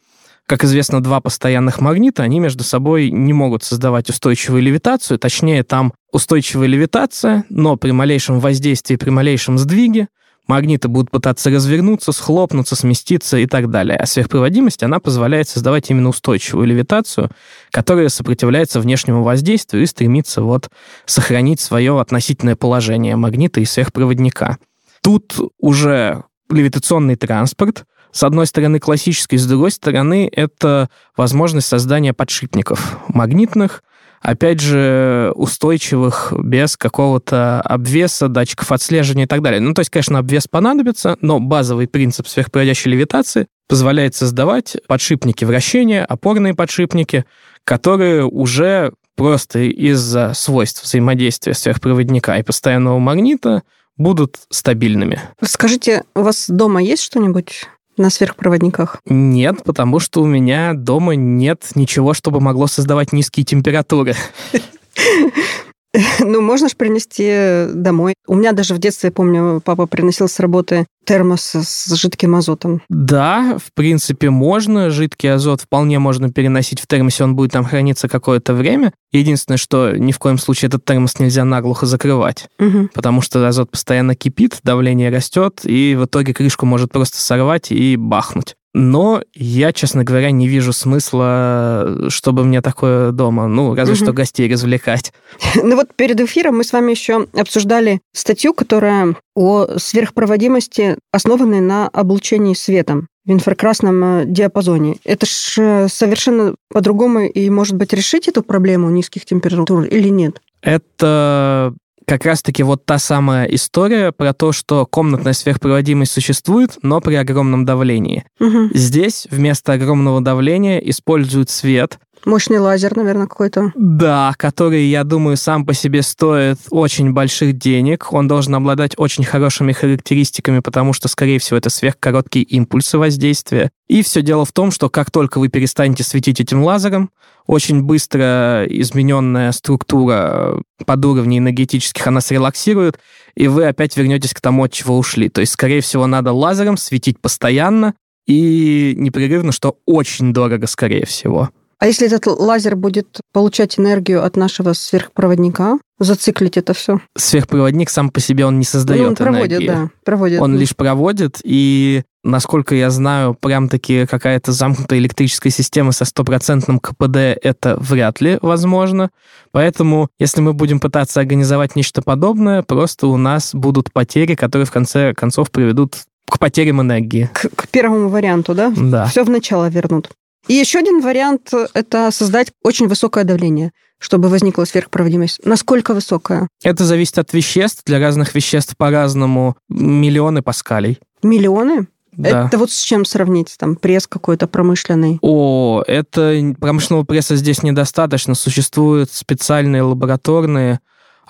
как 0.52 0.64
известно, 0.64 1.02
два 1.02 1.22
постоянных 1.22 1.80
магнита, 1.80 2.22
они 2.22 2.38
между 2.38 2.62
собой 2.62 3.10
не 3.10 3.32
могут 3.32 3.64
создавать 3.64 4.10
устойчивую 4.10 4.60
левитацию, 4.60 5.18
точнее, 5.18 5.62
там 5.62 5.94
устойчивая 6.12 6.66
левитация, 6.66 7.46
но 7.48 7.76
при 7.76 7.90
малейшем 7.92 8.38
воздействии, 8.38 8.96
при 8.96 9.08
малейшем 9.08 9.56
сдвиге 9.56 10.08
магниты 10.46 10.88
будут 10.88 11.10
пытаться 11.10 11.48
развернуться, 11.48 12.12
схлопнуться, 12.12 12.76
сместиться 12.76 13.38
и 13.38 13.46
так 13.46 13.70
далее. 13.70 13.96
А 13.96 14.04
сверхпроводимость, 14.04 14.82
она 14.82 15.00
позволяет 15.00 15.48
создавать 15.48 15.88
именно 15.88 16.10
устойчивую 16.10 16.66
левитацию, 16.66 17.30
которая 17.70 18.10
сопротивляется 18.10 18.78
внешнему 18.78 19.22
воздействию 19.22 19.82
и 19.82 19.86
стремится 19.86 20.42
вот 20.42 20.68
сохранить 21.06 21.60
свое 21.60 21.98
относительное 21.98 22.56
положение 22.56 23.16
магнита 23.16 23.58
и 23.58 23.64
сверхпроводника. 23.64 24.58
Тут 25.02 25.34
уже 25.58 26.24
левитационный 26.50 27.16
транспорт, 27.16 27.86
с 28.12 28.22
одной 28.22 28.46
стороны 28.46 28.78
классический, 28.78 29.38
с 29.38 29.46
другой 29.46 29.70
стороны 29.70 30.28
это 30.30 30.88
возможность 31.16 31.68
создания 31.68 32.12
подшипников 32.12 32.98
магнитных, 33.08 33.82
опять 34.20 34.60
же, 34.60 35.32
устойчивых, 35.34 36.32
без 36.38 36.76
какого-то 36.76 37.60
обвеса, 37.62 38.28
датчиков 38.28 38.70
отслеживания 38.70 39.24
и 39.24 39.26
так 39.26 39.42
далее. 39.42 39.60
Ну, 39.60 39.74
то 39.74 39.80
есть, 39.80 39.90
конечно, 39.90 40.18
обвес 40.18 40.46
понадобится, 40.46 41.16
но 41.20 41.40
базовый 41.40 41.88
принцип 41.88 42.28
сверхпроводящей 42.28 42.90
левитации 42.92 43.48
позволяет 43.68 44.14
создавать 44.14 44.76
подшипники 44.86 45.44
вращения, 45.44 46.04
опорные 46.04 46.54
подшипники, 46.54 47.24
которые 47.64 48.24
уже 48.24 48.92
просто 49.16 49.60
из-за 49.60 50.32
свойств 50.34 50.84
взаимодействия 50.84 51.54
сверхпроводника 51.54 52.34
и 52.34 52.42
постоянного 52.42 52.98
магнита 52.98 53.62
будут 53.96 54.40
стабильными. 54.50 55.20
Скажите, 55.42 56.04
у 56.14 56.22
вас 56.22 56.48
дома 56.48 56.82
есть 56.82 57.02
что-нибудь 57.02 57.68
на 57.96 58.10
сверхпроводниках? 58.10 59.00
Нет, 59.06 59.62
потому 59.64 59.98
что 60.00 60.22
у 60.22 60.26
меня 60.26 60.72
дома 60.74 61.14
нет 61.14 61.70
ничего, 61.74 62.14
чтобы 62.14 62.40
могло 62.40 62.66
создавать 62.66 63.12
низкие 63.12 63.44
температуры. 63.44 64.14
Ну, 66.20 66.40
можно 66.40 66.68
же 66.68 66.76
принести 66.76 67.66
домой. 67.74 68.14
У 68.26 68.34
меня 68.34 68.52
даже 68.52 68.74
в 68.74 68.78
детстве, 68.78 69.08
я 69.08 69.12
помню, 69.12 69.60
папа 69.64 69.86
приносил 69.86 70.28
с 70.28 70.38
работы 70.40 70.86
термос 71.04 71.54
с 71.54 71.94
жидким 71.94 72.34
азотом. 72.36 72.80
Да, 72.88 73.58
в 73.58 73.72
принципе, 73.74 74.30
можно. 74.30 74.90
Жидкий 74.90 75.32
азот 75.32 75.62
вполне 75.62 75.98
можно 75.98 76.30
переносить 76.30 76.80
в 76.80 76.86
термосе, 76.86 77.24
он 77.24 77.34
будет 77.34 77.52
там 77.52 77.64
храниться 77.64 78.08
какое-то 78.08 78.54
время. 78.54 78.92
Единственное, 79.10 79.58
что 79.58 79.92
ни 79.96 80.12
в 80.12 80.18
коем 80.18 80.38
случае 80.38 80.68
этот 80.68 80.84
термос 80.84 81.18
нельзя 81.18 81.44
наглухо 81.44 81.86
закрывать, 81.86 82.48
угу. 82.58 82.88
потому 82.94 83.20
что 83.20 83.46
азот 83.46 83.70
постоянно 83.70 84.14
кипит, 84.14 84.60
давление 84.62 85.10
растет, 85.10 85.60
и 85.64 85.96
в 85.98 86.04
итоге 86.04 86.32
крышку 86.32 86.66
может 86.66 86.92
просто 86.92 87.18
сорвать 87.20 87.72
и 87.72 87.96
бахнуть. 87.96 88.54
Но 88.74 89.22
я, 89.34 89.72
честно 89.72 90.02
говоря, 90.02 90.30
не 90.30 90.48
вижу 90.48 90.72
смысла, 90.72 92.06
чтобы 92.08 92.44
мне 92.44 92.62
такое 92.62 93.12
дома, 93.12 93.46
ну, 93.46 93.74
разве 93.74 93.94
угу. 93.94 94.04
что 94.04 94.12
гостей 94.12 94.50
развлекать. 94.50 95.12
Ну 95.62 95.76
вот 95.76 95.94
перед 95.94 96.20
эфиром 96.20 96.56
мы 96.56 96.64
с 96.64 96.72
вами 96.72 96.90
еще 96.90 97.26
обсуждали 97.34 98.00
статью, 98.12 98.54
которая 98.54 99.14
о 99.34 99.78
сверхпроводимости, 99.78 100.96
основанной 101.12 101.60
на 101.60 101.88
облучении 101.88 102.54
светом 102.54 103.08
в 103.24 103.30
инфракрасном 103.30 104.04
э, 104.04 104.24
диапазоне. 104.26 104.96
Это 105.04 105.26
ж 105.26 105.54
э, 105.58 105.88
совершенно 105.88 106.54
по-другому 106.68 107.20
и, 107.20 107.48
может 107.50 107.76
быть, 107.76 107.92
решить 107.92 108.28
эту 108.28 108.42
проблему 108.42 108.90
низких 108.90 109.24
температур 109.24 109.84
или 109.84 110.08
нет? 110.08 110.40
Это 110.62 111.74
как 112.06 112.24
раз-таки 112.24 112.62
вот 112.62 112.84
та 112.84 112.98
самая 112.98 113.46
история 113.46 114.12
про 114.12 114.32
то, 114.32 114.52
что 114.52 114.86
комнатная 114.86 115.32
сверхпроводимость 115.32 116.12
существует, 116.12 116.78
но 116.82 117.00
при 117.00 117.14
огромном 117.14 117.64
давлении. 117.64 118.24
Угу. 118.40 118.70
Здесь 118.74 119.26
вместо 119.30 119.72
огромного 119.72 120.20
давления 120.20 120.78
используют 120.78 121.50
свет, 121.50 121.98
Мощный 122.24 122.58
лазер, 122.58 122.96
наверное, 122.96 123.26
какой-то. 123.26 123.72
Да, 123.74 124.34
который, 124.36 124.84
я 124.84 125.04
думаю, 125.04 125.36
сам 125.36 125.66
по 125.66 125.74
себе 125.74 126.02
стоит 126.02 126.58
очень 126.70 127.12
больших 127.12 127.58
денег. 127.58 128.12
Он 128.12 128.28
должен 128.28 128.54
обладать 128.54 128.92
очень 128.96 129.24
хорошими 129.24 129.72
характеристиками, 129.72 130.60
потому 130.60 130.92
что, 130.92 131.08
скорее 131.08 131.38
всего, 131.38 131.56
это 131.56 131.70
сверхкороткие 131.70 132.44
импульсы 132.44 132.98
воздействия. 132.98 133.70
И 133.88 134.02
все 134.02 134.22
дело 134.22 134.44
в 134.44 134.52
том, 134.52 134.70
что 134.70 134.88
как 134.88 135.10
только 135.10 135.38
вы 135.38 135.48
перестанете 135.48 136.04
светить 136.04 136.40
этим 136.40 136.62
лазером, 136.62 137.10
очень 137.46 137.82
быстро 137.82 138.64
измененная 138.68 139.50
структура 139.52 140.62
подуровней 140.86 141.38
энергетических, 141.38 142.06
она 142.06 142.20
срелаксирует, 142.20 142.98
и 143.34 143.48
вы 143.48 143.66
опять 143.66 143.96
вернетесь 143.96 144.32
к 144.32 144.40
тому, 144.40 144.64
от 144.64 144.72
чего 144.72 144.96
ушли. 144.96 145.28
То 145.28 145.40
есть, 145.40 145.52
скорее 145.52 145.80
всего, 145.80 146.06
надо 146.06 146.32
лазером 146.32 146.76
светить 146.76 147.20
постоянно 147.20 147.94
и 148.26 148.94
непрерывно, 148.96 149.50
что 149.50 149.78
очень 149.86 150.32
дорого, 150.32 150.66
скорее 150.66 151.04
всего. 151.04 151.50
А 151.82 151.86
если 151.86 152.06
этот 152.06 152.28
лазер 152.38 152.76
будет 152.76 153.18
получать 153.32 153.76
энергию 153.76 154.24
от 154.24 154.36
нашего 154.36 154.72
сверхпроводника, 154.72 155.78
зациклить 155.98 156.56
это 156.56 156.74
все? 156.74 157.00
Сверхпроводник 157.18 157.90
сам 157.90 158.10
по 158.10 158.20
себе 158.20 158.46
он 158.46 158.60
не 158.60 158.64
создает 158.64 159.02
ну, 159.02 159.08
он 159.08 159.16
проводит, 159.16 159.50
энергии. 159.50 159.66
да, 159.66 159.90
проводит. 160.04 160.40
Он 160.40 160.56
лишь 160.56 160.76
проводит, 160.76 161.40
и 161.42 162.04
насколько 162.22 162.76
я 162.76 162.88
знаю, 162.90 163.34
прям-таки 163.34 164.06
какая-то 164.06 164.52
замкнутая 164.52 165.00
электрическая 165.00 165.50
система 165.50 165.90
со 165.90 166.04
стопроцентным 166.04 166.78
КПД 166.78 167.16
это 167.16 167.76
вряд 167.80 168.20
ли 168.20 168.38
возможно. 168.42 169.10
Поэтому, 169.50 170.08
если 170.20 170.40
мы 170.40 170.52
будем 170.52 170.78
пытаться 170.78 171.18
организовать 171.18 171.74
нечто 171.74 172.00
подобное, 172.00 172.62
просто 172.62 173.08
у 173.08 173.16
нас 173.16 173.56
будут 173.56 173.92
потери, 173.92 174.36
которые 174.36 174.66
в 174.66 174.70
конце 174.70 175.14
концов 175.14 175.50
приведут 175.50 175.96
к 176.30 176.38
потерям 176.38 176.80
энергии. 176.80 177.28
К, 177.32 177.48
к 177.48 177.68
первому 177.70 178.08
варианту, 178.08 178.54
да? 178.54 178.72
Да. 178.76 179.06
Все 179.06 179.24
в 179.24 179.30
начало 179.30 179.68
вернут. 179.68 180.12
И 180.48 180.54
еще 180.54 180.80
один 180.80 181.00
вариант– 181.00 181.52
это 181.74 182.10
создать 182.10 182.52
очень 182.62 182.88
высокое 182.88 183.24
давление. 183.24 183.72
чтобы 184.02 184.28
возникла 184.28 184.64
сверхпроводимость? 184.64 185.40
Насколько 185.44 185.94
высокая? 185.94 186.48
Это 186.64 186.84
зависит 186.84 187.18
от 187.18 187.32
веществ. 187.32 187.82
Для 187.86 188.00
разных 188.00 188.34
веществ 188.34 188.76
по-разному 188.76 189.56
миллионы 189.68 190.42
паскалей. 190.42 190.98
Миллионы? 191.22 191.86
Да. 192.10 192.46
Это 192.46 192.58
вот 192.58 192.70
с 192.70 192.82
чем 192.82 193.04
сравнить? 193.04 193.54
Там 193.58 193.76
пресс 193.76 194.06
какой-то 194.06 194.46
промышленный? 194.46 195.18
О, 195.22 195.82
это 195.86 196.54
промышленного 196.60 197.04
пресса 197.04 197.36
здесь 197.36 197.62
недостаточно. 197.62 198.34
Существуют 198.34 199.10
специальные 199.12 199.82
лабораторные 199.82 200.80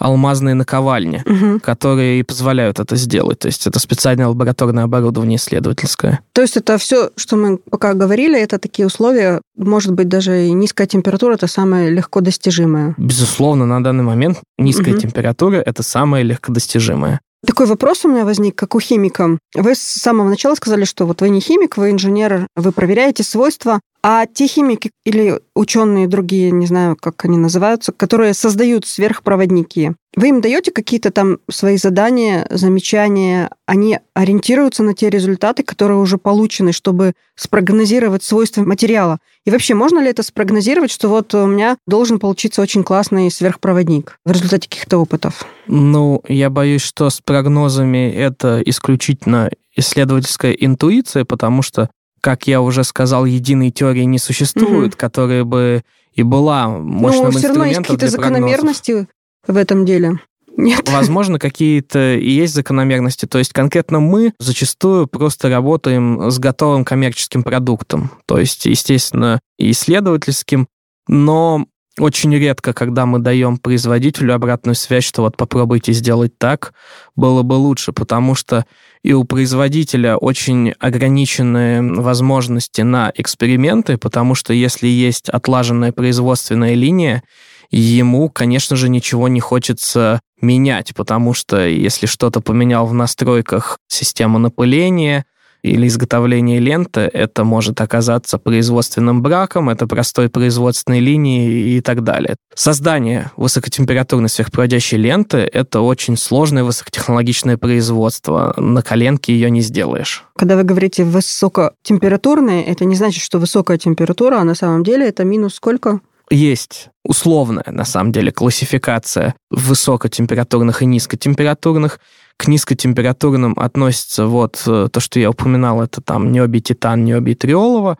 алмазные 0.02 0.54
наковальни, 0.54 1.22
Мгм. 1.24 1.60
которые 1.60 2.20
и 2.20 2.22
позволяют 2.22 2.80
это 2.80 2.96
сделать. 2.96 3.38
То 3.38 3.46
есть 3.46 3.66
это 3.66 3.78
специальное 3.78 4.26
лабораторное 4.28 4.84
оборудование 4.84 5.36
исследовательское. 5.36 6.20
То 6.32 6.42
есть 6.42 6.56
это 6.56 6.76
все, 6.78 7.10
что 7.16 7.36
мы 7.36 7.56
пока 7.58 7.94
говорили, 7.94 8.38
это 8.40 8.58
такие 8.58 8.86
условия, 8.86 9.40
может 9.56 9.92
быть, 9.92 10.08
даже 10.08 10.46
и 10.46 10.52
низкая 10.52 10.86
температура, 10.86 11.34
это 11.34 11.46
самое 11.46 11.90
легко 11.90 12.20
достижимое. 12.20 12.94
Безусловно, 12.98 13.66
на 13.66 13.82
данный 13.82 14.04
момент 14.04 14.38
низкая 14.58 14.92
Мгм. 14.94 15.00
температура– 15.00 15.56
это 15.66 15.82
самое 15.82 16.24
легкодостижимое. 16.24 17.20
Такой 17.44 17.66
вопрос 17.66 18.04
у 18.04 18.08
меня 18.08 18.24
возник, 18.24 18.54
как 18.54 18.76
у 18.76 18.80
химика. 18.80 19.36
Вы 19.56 19.74
с 19.74 19.80
самого 19.80 20.28
начала 20.28 20.54
сказали, 20.54 20.84
что 20.84 21.06
вот 21.06 21.20
вы 21.22 21.28
не 21.28 21.40
химик, 21.40 21.76
вы 21.76 21.90
инженер, 21.90 22.46
вы 22.54 22.70
проверяете 22.70 23.24
свойства, 23.24 23.80
а 24.02 24.26
те 24.26 24.46
химики 24.46 24.90
или 25.04 25.40
ученые 25.54 26.08
другие, 26.08 26.50
не 26.50 26.66
знаю, 26.66 26.96
как 26.96 27.24
они 27.24 27.38
называются, 27.38 27.92
которые 27.92 28.34
создают 28.34 28.86
сверхпроводники, 28.86 29.94
вы 30.14 30.28
им 30.28 30.40
даете 30.40 30.72
какие-то 30.72 31.10
там 31.10 31.38
свои 31.48 31.78
задания, 31.78 32.46
замечания, 32.50 33.50
они 33.66 33.98
ориентируются 34.14 34.82
на 34.82 34.94
те 34.94 35.08
результаты, 35.08 35.62
которые 35.62 35.98
уже 35.98 36.18
получены, 36.18 36.72
чтобы 36.72 37.14
спрогнозировать 37.34 38.22
свойства 38.22 38.62
материала. 38.62 39.18
И 39.46 39.50
вообще, 39.50 39.74
можно 39.74 40.00
ли 40.00 40.10
это 40.10 40.22
спрогнозировать, 40.22 40.90
что 40.90 41.08
вот 41.08 41.32
у 41.34 41.46
меня 41.46 41.78
должен 41.86 42.18
получиться 42.18 42.60
очень 42.60 42.84
классный 42.84 43.30
сверхпроводник 43.30 44.18
в 44.24 44.32
результате 44.32 44.68
каких-то 44.68 44.98
опытов? 44.98 45.46
Ну, 45.66 46.22
я 46.28 46.50
боюсь, 46.50 46.82
что 46.82 47.08
с 47.08 47.20
прогнозами 47.20 48.12
это 48.12 48.60
исключительно 48.64 49.50
исследовательская 49.74 50.52
интуиция, 50.52 51.24
потому 51.24 51.62
что, 51.62 51.88
как 52.22 52.46
я 52.46 52.62
уже 52.62 52.84
сказал, 52.84 53.26
единой 53.26 53.70
теории 53.70 54.04
не 54.04 54.18
существует, 54.18 54.96
которая 54.96 55.44
бы 55.44 55.82
и 56.14 56.22
была 56.22 56.68
мощным 56.68 57.32
ну, 57.32 57.38
все 57.38 57.48
равно 57.48 57.64
есть 57.66 57.80
какие-то 57.80 58.08
закономерности 58.08 59.08
в 59.46 59.56
этом 59.56 59.84
деле. 59.84 60.20
Нет. 60.56 60.88
Возможно, 60.90 61.38
какие-то 61.38 62.14
и 62.14 62.30
есть 62.30 62.54
закономерности. 62.54 63.26
То 63.26 63.38
есть 63.38 63.52
конкретно 63.52 64.00
мы 64.00 64.34
зачастую 64.38 65.06
просто 65.06 65.48
работаем 65.48 66.30
с 66.30 66.38
готовым 66.38 66.84
коммерческим 66.84 67.42
продуктом. 67.42 68.10
То 68.26 68.38
есть, 68.38 68.66
естественно, 68.66 69.40
исследовательским, 69.58 70.68
но 71.08 71.66
очень 71.98 72.34
редко, 72.34 72.72
когда 72.72 73.06
мы 73.06 73.18
даем 73.18 73.58
производителю 73.58 74.34
обратную 74.34 74.74
связь, 74.74 75.04
что 75.04 75.22
вот 75.22 75.36
попробуйте 75.36 75.92
сделать 75.92 76.38
так, 76.38 76.74
было 77.16 77.42
бы 77.42 77.54
лучше, 77.54 77.92
потому 77.92 78.34
что 78.34 78.64
и 79.02 79.12
у 79.12 79.24
производителя 79.24 80.16
очень 80.16 80.72
ограниченные 80.78 81.82
возможности 81.82 82.82
на 82.82 83.12
эксперименты, 83.14 83.98
потому 83.98 84.34
что 84.34 84.52
если 84.52 84.86
есть 84.86 85.28
отлаженная 85.28 85.92
производственная 85.92 86.74
линия, 86.74 87.22
ему, 87.70 88.28
конечно 88.28 88.76
же, 88.76 88.88
ничего 88.88 89.28
не 89.28 89.40
хочется 89.40 90.20
менять, 90.40 90.94
потому 90.94 91.34
что 91.34 91.66
если 91.66 92.06
что-то 92.06 92.40
поменял 92.40 92.86
в 92.86 92.94
настройках 92.94 93.78
системы 93.88 94.38
напыления 94.38 95.24
или 95.62 95.86
изготовления 95.86 96.58
ленты, 96.58 97.00
это 97.00 97.44
может 97.44 97.80
оказаться 97.80 98.38
производственным 98.38 99.22
браком, 99.22 99.70
это 99.70 99.86
простой 99.86 100.28
производственной 100.28 101.00
линии 101.00 101.76
и 101.76 101.80
так 101.80 102.02
далее. 102.02 102.36
Создание 102.54 103.30
высокотемпературной 103.36 104.28
сверхпроводящей 104.28 104.98
ленты— 104.98 105.38
это 105.52 105.80
очень 105.80 106.16
сложное 106.16 106.64
высокотехнологичное 106.64 107.56
производство. 107.56 108.54
На 108.56 108.82
коленке 108.82 109.32
ее 109.32 109.50
не 109.50 109.60
сделаешь. 109.60 110.24
Когда 110.36 110.56
вы 110.56 110.64
говорите 110.64 111.04
высокотемпературные, 111.04 112.64
это 112.64 112.84
не 112.84 112.96
значит, 112.96 113.22
что 113.22 113.38
высокая 113.38 113.78
температура, 113.78 114.38
а 114.38 114.44
на 114.44 114.54
самом 114.54 114.84
деле 114.84 115.08
это 115.08 115.24
минус 115.24 115.54
сколько? 115.54 116.00
есть 116.32 116.88
условная, 117.04 117.64
на 117.66 117.84
самом 117.84 118.12
деле, 118.12 118.32
классификация 118.32 119.34
высокотемпературных 119.50 120.82
и 120.82 120.86
низкотемпературных. 120.86 122.00
К 122.42 122.48
низкотемпературным 122.48 123.54
относится 123.56 124.26
вот 124.26 124.60
э, 124.66 124.88
то, 124.92 124.98
что 124.98 125.20
я 125.20 125.30
упоминал, 125.30 125.80
это 125.80 126.00
там 126.00 126.32
необий 126.32 126.60
титан, 126.60 127.04
необий 127.04 127.36
триолово, 127.36 127.98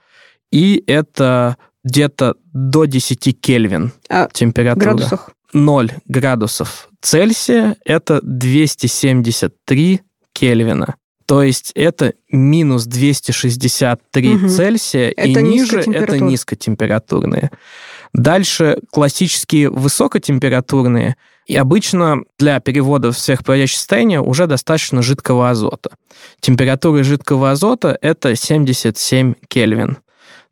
и 0.51 0.83
это 0.89 1.57
где-то 1.85 2.35
до 2.53 2.87
10 2.87 3.41
Кельвин 3.41 3.93
А 4.09 4.29
температура. 4.33 4.85
Градусах. 4.95 5.31
0 5.53 5.93
градусов 6.07 6.89
Цельсия– 7.01 7.77
это 7.85 8.21
273 8.23 10.01
Кельвина. 10.33 10.97
То 11.27 11.43
есть 11.45 11.71
это 11.77 12.15
минус 12.31 12.85
263 12.87 14.35
Мгм. 14.35 14.49
Цельсия, 14.49 15.09
и 15.11 15.31
Это 15.33 15.41
ниже 15.41 15.79
это 15.81 15.91
низкотемператур- 15.91 16.21
низкотемпературные. 16.21 17.51
Дальше 18.13 18.79
классические 18.91 19.71
высокотемпературные, 19.71 21.17
и 21.47 21.57
обычно 21.57 22.23
для 22.39 22.61
перевода 22.61 23.11
в 23.11 23.19
сверхпроводящее 23.19 23.79
состояние 23.79 24.21
уже 24.21 24.47
достаточно 24.47 25.03
жидкого 25.03 25.51
азота. 25.51 25.91
Температура 26.41 27.03
жидкого 27.03 27.51
азота– 27.51 27.99
это 28.01 28.37
77 28.37 29.35
Кельвин. 29.49 29.99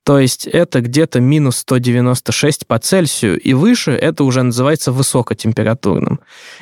То 0.03 0.18
есть 0.18 0.46
это 0.46 0.81
где-то 0.81 1.20
минус 1.20 1.59
196 1.59 2.66
по 2.66 2.79
Цельсию, 2.79 3.38
и 3.38 3.53
выше 3.53 3.92
это 3.92 4.25
уже 4.25 4.42
называется 4.42 4.92
высокотемпературным. 4.92 6.20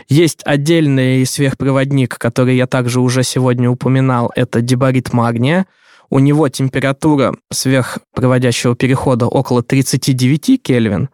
Есть 0.08 0.40
отдельный 0.44 1.24
сверхпроводник, 1.24 2.18
который 2.18 2.56
я 2.56 2.66
также 2.66 3.00
уже 3.00 3.22
сегодня 3.22 3.70
упоминал, 3.70 4.32
это 4.34 4.61
дибарит 4.61 5.12
магния. 5.12 5.66
У 6.11 6.18
него 6.21 6.49
температура 6.49 7.35
сверхпроводящего 7.53 8.75
перехода 8.75 9.27
около 9.27 9.62
39 9.62 10.62
Кельвин, 10.62 11.11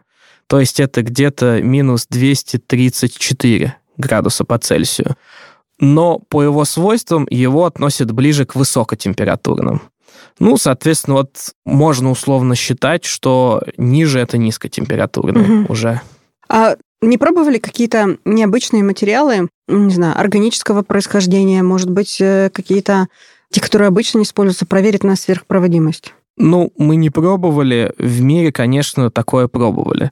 то 0.47 0.59
есть 0.59 0.79
это 0.79 1.01
где-то 1.01 1.61
минус 1.61 2.05
234 2.09 3.75
градуса 3.97 4.43
по 4.43 4.57
Цельсию. 4.57 5.15
Но 5.79 6.19
по 6.19 6.41
его 6.41 6.63
свойствам 6.65 7.27
его 7.29 7.65
относят 7.65 8.11
ближе 8.11 8.45
к 8.45 8.55
высокотемпературным. 8.55 9.81
Ну, 10.39 10.57
соответственно, 10.57 11.17
вот 11.17 11.51
можно 11.65 12.11
условно 12.11 12.55
считать, 12.55 13.05
что 13.05 13.61
ниже 13.77 14.19
это 14.19 14.37
низкотемпературные 14.37 15.45
Мгм. 15.45 15.65
уже. 15.69 16.01
А 16.47 16.75
не 17.01 17.17
пробовали 17.17 17.57
какие-то 17.57 18.17
необычные 18.25 18.83
материалы, 18.83 19.49
не 19.67 19.93
знаю, 19.93 20.17
органического 20.17 20.81
происхождения, 20.83 21.63
может 21.63 21.89
быть, 21.89 22.17
э, 22.21 22.49
какие-то, 22.53 23.07
те, 23.55 23.61
которые 23.61 23.87
обычно 23.87 24.21
используются, 24.21 24.65
проверить 24.65 25.05
на 25.05 25.15
сверхпроводимость? 25.15 26.13
Ну, 26.35 26.73
мы 26.77 26.97
не 26.97 27.09
пробовали. 27.09 27.93
В 27.97 28.21
мире, 28.21 28.51
конечно, 28.51 29.09
такое 29.09 29.47
пробовали. 29.47 30.11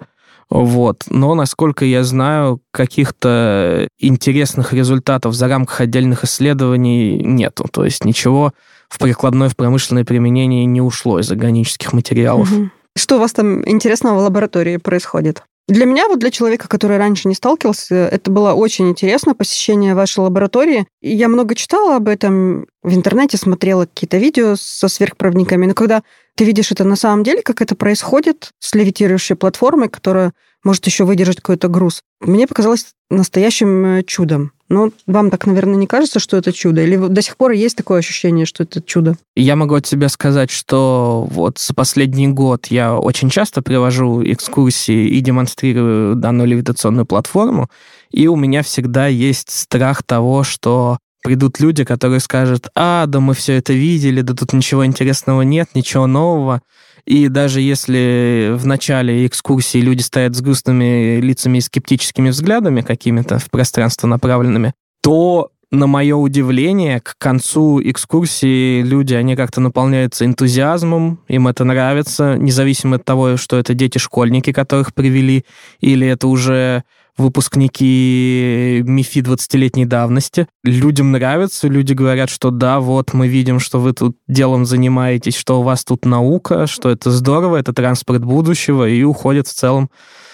Вот. 0.50 1.04
Но, 1.10 1.36
насколько 1.36 1.84
я 1.84 2.06
знаю, 2.06 2.62
каких-то 2.72 3.90
интересных 4.00 4.72
результатов 4.72 5.34
за 5.34 5.50
рамках 5.50 5.82
отдельных 5.82 6.24
исследований 6.24 7.22
нету. 7.22 7.68
То 7.70 7.84
есть 7.84 8.06
ничего 8.06 8.54
в 8.88 8.98
прикладное, 8.98 9.50
в 9.50 9.58
промышленное 9.58 10.06
применение 10.06 10.64
не 10.64 10.80
ушло 10.80 11.20
из 11.20 11.30
органических 11.30 11.92
материалов. 11.92 12.50
Мгм. 12.50 12.72
Что 12.96 13.18
у 13.18 13.20
вас 13.20 13.34
там 13.34 13.68
интересного 13.68 14.20
в 14.20 14.24
лаборатории 14.24 14.78
происходит? 14.78 15.44
Для 15.68 15.86
меня, 15.86 16.08
вот 16.10 16.20
для 16.20 16.30
человека, 16.30 16.68
который 16.68 16.98
раньше 16.98 17.28
не 17.28 17.36
сталкивался, 17.36 17.96
это 17.96 18.30
было 18.30 18.54
очень 18.54 18.90
интересно, 18.90 19.34
посещение 19.34 19.96
вашей 19.96 20.20
лаборатории. 20.20 20.88
Я 21.02 21.30
много 21.30 21.56
читала 21.56 21.96
об 21.96 22.10
этом, 22.10 22.68
в 22.82 22.94
интернете 22.94 23.38
смотрела 23.38 23.86
какие-то 23.86 24.18
видео 24.18 24.56
со 24.58 24.90
сверхпроводниками, 24.90 25.66
но 25.66 25.74
когда 25.74 26.04
ты 26.36 26.44
видишь 26.44 26.72
это 26.72 26.84
на 26.84 26.96
самом 26.98 27.24
деле, 27.24 27.42
как 27.42 27.62
это 27.62 27.76
происходит 27.76 28.52
с 28.60 28.74
левитирующей 28.76 29.36
платформой, 29.36 29.88
которая 29.88 30.34
может 30.64 30.86
еще 30.86 31.04
выдержать 31.04 31.38
какой-то 31.38 31.68
груз, 31.68 32.02
мне 32.20 32.48
показалось 32.48 32.88
настоящим 33.10 33.86
э, 33.86 34.04
чудом. 34.04 34.53
Ну, 34.70 34.94
вам 35.08 35.30
так, 35.30 35.46
наверное, 35.46 35.76
не 35.76 35.88
кажется, 35.88 36.20
что 36.20 36.38
это 36.38 36.52
чудо? 36.54 36.82
Или 36.82 36.96
до 36.96 37.22
сих 37.22 37.38
пор 37.38 37.52
есть 37.52 37.76
такое 37.76 38.00
ощущение, 38.00 38.46
что 38.46 38.64
это 38.64 38.82
чудо? 38.82 39.18
Я 39.36 39.56
могу 39.56 39.76
от 39.76 39.86
себя 39.86 40.10
сказать, 40.10 40.50
что 40.50 41.28
вот 41.30 41.60
за 41.60 41.74
последний 41.74 42.28
год 42.28 42.68
я 42.68 42.98
очень 42.98 43.30
часто 43.30 43.62
привожу 43.62 44.24
экскурсии 44.24 45.08
и 45.08 45.20
демонстрирую 45.20 46.16
данную 46.16 46.48
левитационную 46.48 47.06
платформу, 47.06 47.70
и 48.12 48.28
у 48.28 48.36
меня 48.36 48.64
всегда 48.64 49.08
есть 49.08 49.52
страх 49.52 50.02
того, 50.04 50.44
что 50.44 50.98
придут 51.24 51.60
люди, 51.60 51.84
которые 51.84 52.20
скажут, 52.20 52.68
а, 52.76 53.06
да 53.08 53.20
мы 53.20 53.34
все 53.34 53.54
это 53.54 53.74
видели, 53.74 54.22
да 54.22 54.34
тут 54.34 54.54
ничего 54.54 54.86
интересного 54.86 55.42
нет, 55.42 55.70
ничего 55.74 56.06
нового. 56.06 56.62
И 57.06 57.28
даже 57.28 57.60
если 57.60 58.54
в 58.54 58.66
начале 58.66 59.28
экскурсии 59.28 59.80
люди 59.80 60.02
стоят 60.02 60.36
с 60.36 60.42
грустными 60.42 61.20
лицами 61.20 61.58
и 61.58 61.62
скептическими 61.62 62.30
взглядами 62.30 62.82
какими-то 62.82 63.40
в 63.40 63.50
пространство 63.50 64.08
направленными, 64.08 64.74
то 65.02 65.52
на 65.74 65.88
мое 65.88 66.16
удивление, 66.16 67.00
к 67.02 67.18
концу 67.18 67.82
экскурсии 67.84 68.84
люди, 68.84 69.16
они 69.16 69.36
как-то 69.36 69.60
наполняются 69.60 70.24
энтузиазмом, 70.24 71.20
им 71.28 71.48
это 71.48 71.64
нравится, 71.64 72.36
независимо 72.38 72.98
от 72.98 73.06
того, 73.06 73.38
что 73.38 73.58
это 73.58 73.74
дети-школьники, 73.74 74.54
которых 74.54 74.94
привели, 74.94 75.46
или 75.82 76.08
это 76.08 76.28
уже 76.28 76.84
выпускники 77.18 78.82
МИФИ 78.86 79.20
20-летней 79.20 79.86
давности. 79.86 80.48
Людям 80.64 81.12
нравится, 81.12 81.68
люди 81.68 81.94
говорят, 81.94 82.30
что 82.30 82.50
да, 82.50 82.80
вот 82.80 83.14
мы 83.14 83.28
видим, 83.28 83.60
что 83.60 83.80
вы 83.80 83.94
тут 83.94 84.18
делом 84.28 84.66
занимаетесь, 84.66 85.36
что 85.36 85.60
у 85.60 85.64
вас 85.64 85.84
тут 85.84 86.06
наука, 86.06 86.68
что 86.68 86.90
это 86.90 87.12
здорово, 87.12 87.58
это 87.58 87.74
транспорт 87.74 88.24
будущего, 88.24 88.88
и 88.88 89.04
уходят 89.04 89.48
в 89.48 89.54
целом 89.54 89.90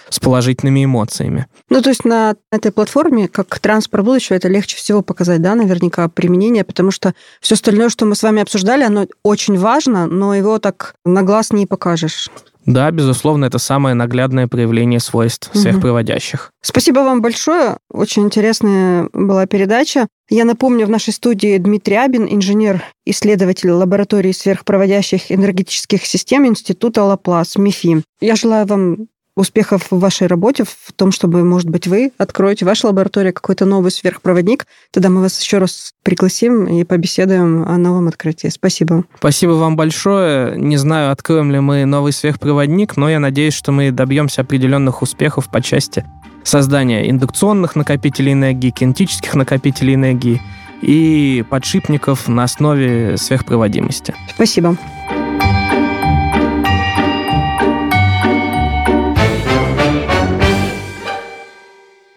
с 0.10 0.20
положительными 0.20 0.86
эмоциями. 0.86 1.48
Ну, 1.70 1.82
то 1.82 1.90
есть 1.90 2.04
на 2.04 2.36
этой 2.52 2.72
платформе, 2.72 3.28
как 3.28 3.60
транспорт 3.60 4.04
будущего, 4.04 4.36
это 4.36 4.48
легче 4.48 4.76
всего 4.76 5.02
показать, 5.02 5.42
да, 5.42 5.56
наверняка 5.56 6.08
применение, 6.08 6.64
потому 6.64 6.92
что 6.92 7.14
все 7.42 7.56
остальное, 7.56 7.90
что 7.90 8.06
мы 8.06 8.16
с 8.16 8.24
вами 8.24 8.42
обсуждали, 8.42 8.84
оно 8.84 9.06
очень 9.24 9.58
важно, 9.58 10.08
но 10.08 10.34
его 10.34 10.60
так 10.60 10.96
на 11.06 11.24
глаз 11.24 11.52
не 11.52 11.66
покажешь. 11.66 12.30
Да, 12.70 12.92
безусловно, 12.92 13.46
это 13.46 13.58
самое 13.58 13.96
наглядное 13.96 14.48
проявление 14.48 15.00
свойств 15.00 15.50
угу. 15.50 15.60
сверхпроводящих. 15.60 16.52
Спасибо 16.62 17.00
вам 17.00 17.20
большое. 17.20 17.78
Очень 17.92 18.26
интересная 18.26 19.10
была 19.12 19.48
передача. 19.48 20.08
Я 20.30 20.46
напомню, 20.46 20.86
в 20.86 20.90
нашей 20.90 21.12
студии 21.12 21.58
Дмитрий 21.58 21.96
Абин, 21.96 22.28
инженер-исследователь 22.30 23.72
лаборатории 23.72 24.32
сверхпроводящих 24.32 25.32
энергетических 25.32 26.06
систем 26.06 26.46
Института 26.46 27.04
Лаплас, 27.04 27.56
МИФИ. 27.56 28.04
Я 28.22 28.36
желаю 28.36 28.68
вам 28.68 29.08
успехов 29.40 29.88
в 29.90 30.00
вашей 30.00 30.28
работе, 30.28 30.64
в 30.66 30.92
том, 30.94 31.12
чтобы, 31.12 31.44
может 31.44 31.70
быть, 31.70 31.88
вы 31.88 32.12
откроете 32.18 32.66
в 32.66 32.68
вашей 32.68 32.88
лаборатории 32.88 33.32
какой-то 33.32 33.66
новый 33.66 33.92
сверхпроводник. 33.92 34.68
Тогда 34.92 35.10
мы 35.10 35.22
вас 35.22 35.42
еще 35.42 35.60
раз 35.60 35.94
пригласим 36.04 36.66
и 36.66 36.84
побеседуем 36.84 37.64
о 37.68 37.78
новом 37.78 38.10
открытии. 38.10 38.50
Спасибо. 38.50 39.06
Спасибо 39.18 39.52
вам 39.52 39.76
большое. 39.76 40.58
Не 40.58 40.78
знаю, 40.78 41.12
откроем 41.12 41.52
ли 41.52 41.60
мы 41.60 41.86
новый 41.86 42.12
сверхпроводник, 42.12 42.98
но 42.98 43.10
я 43.10 43.20
надеюсь, 43.20 43.54
что 43.54 43.72
мы 43.72 43.92
добьемся 43.92 44.42
определенных 44.42 45.02
успехов 45.02 45.50
по 45.50 45.62
части 45.62 46.06
создания 46.44 47.10
индукционных 47.10 47.76
накопителей 47.76 48.34
энергии, 48.34 48.72
кинетических 48.72 49.36
накопителей 49.36 49.96
энергии 49.96 50.42
и 50.82 51.44
подшипников 51.50 52.28
на 52.28 52.44
основе 52.44 53.18
сверхпроводимости. 53.18 54.14
Спасибо. 54.34 54.78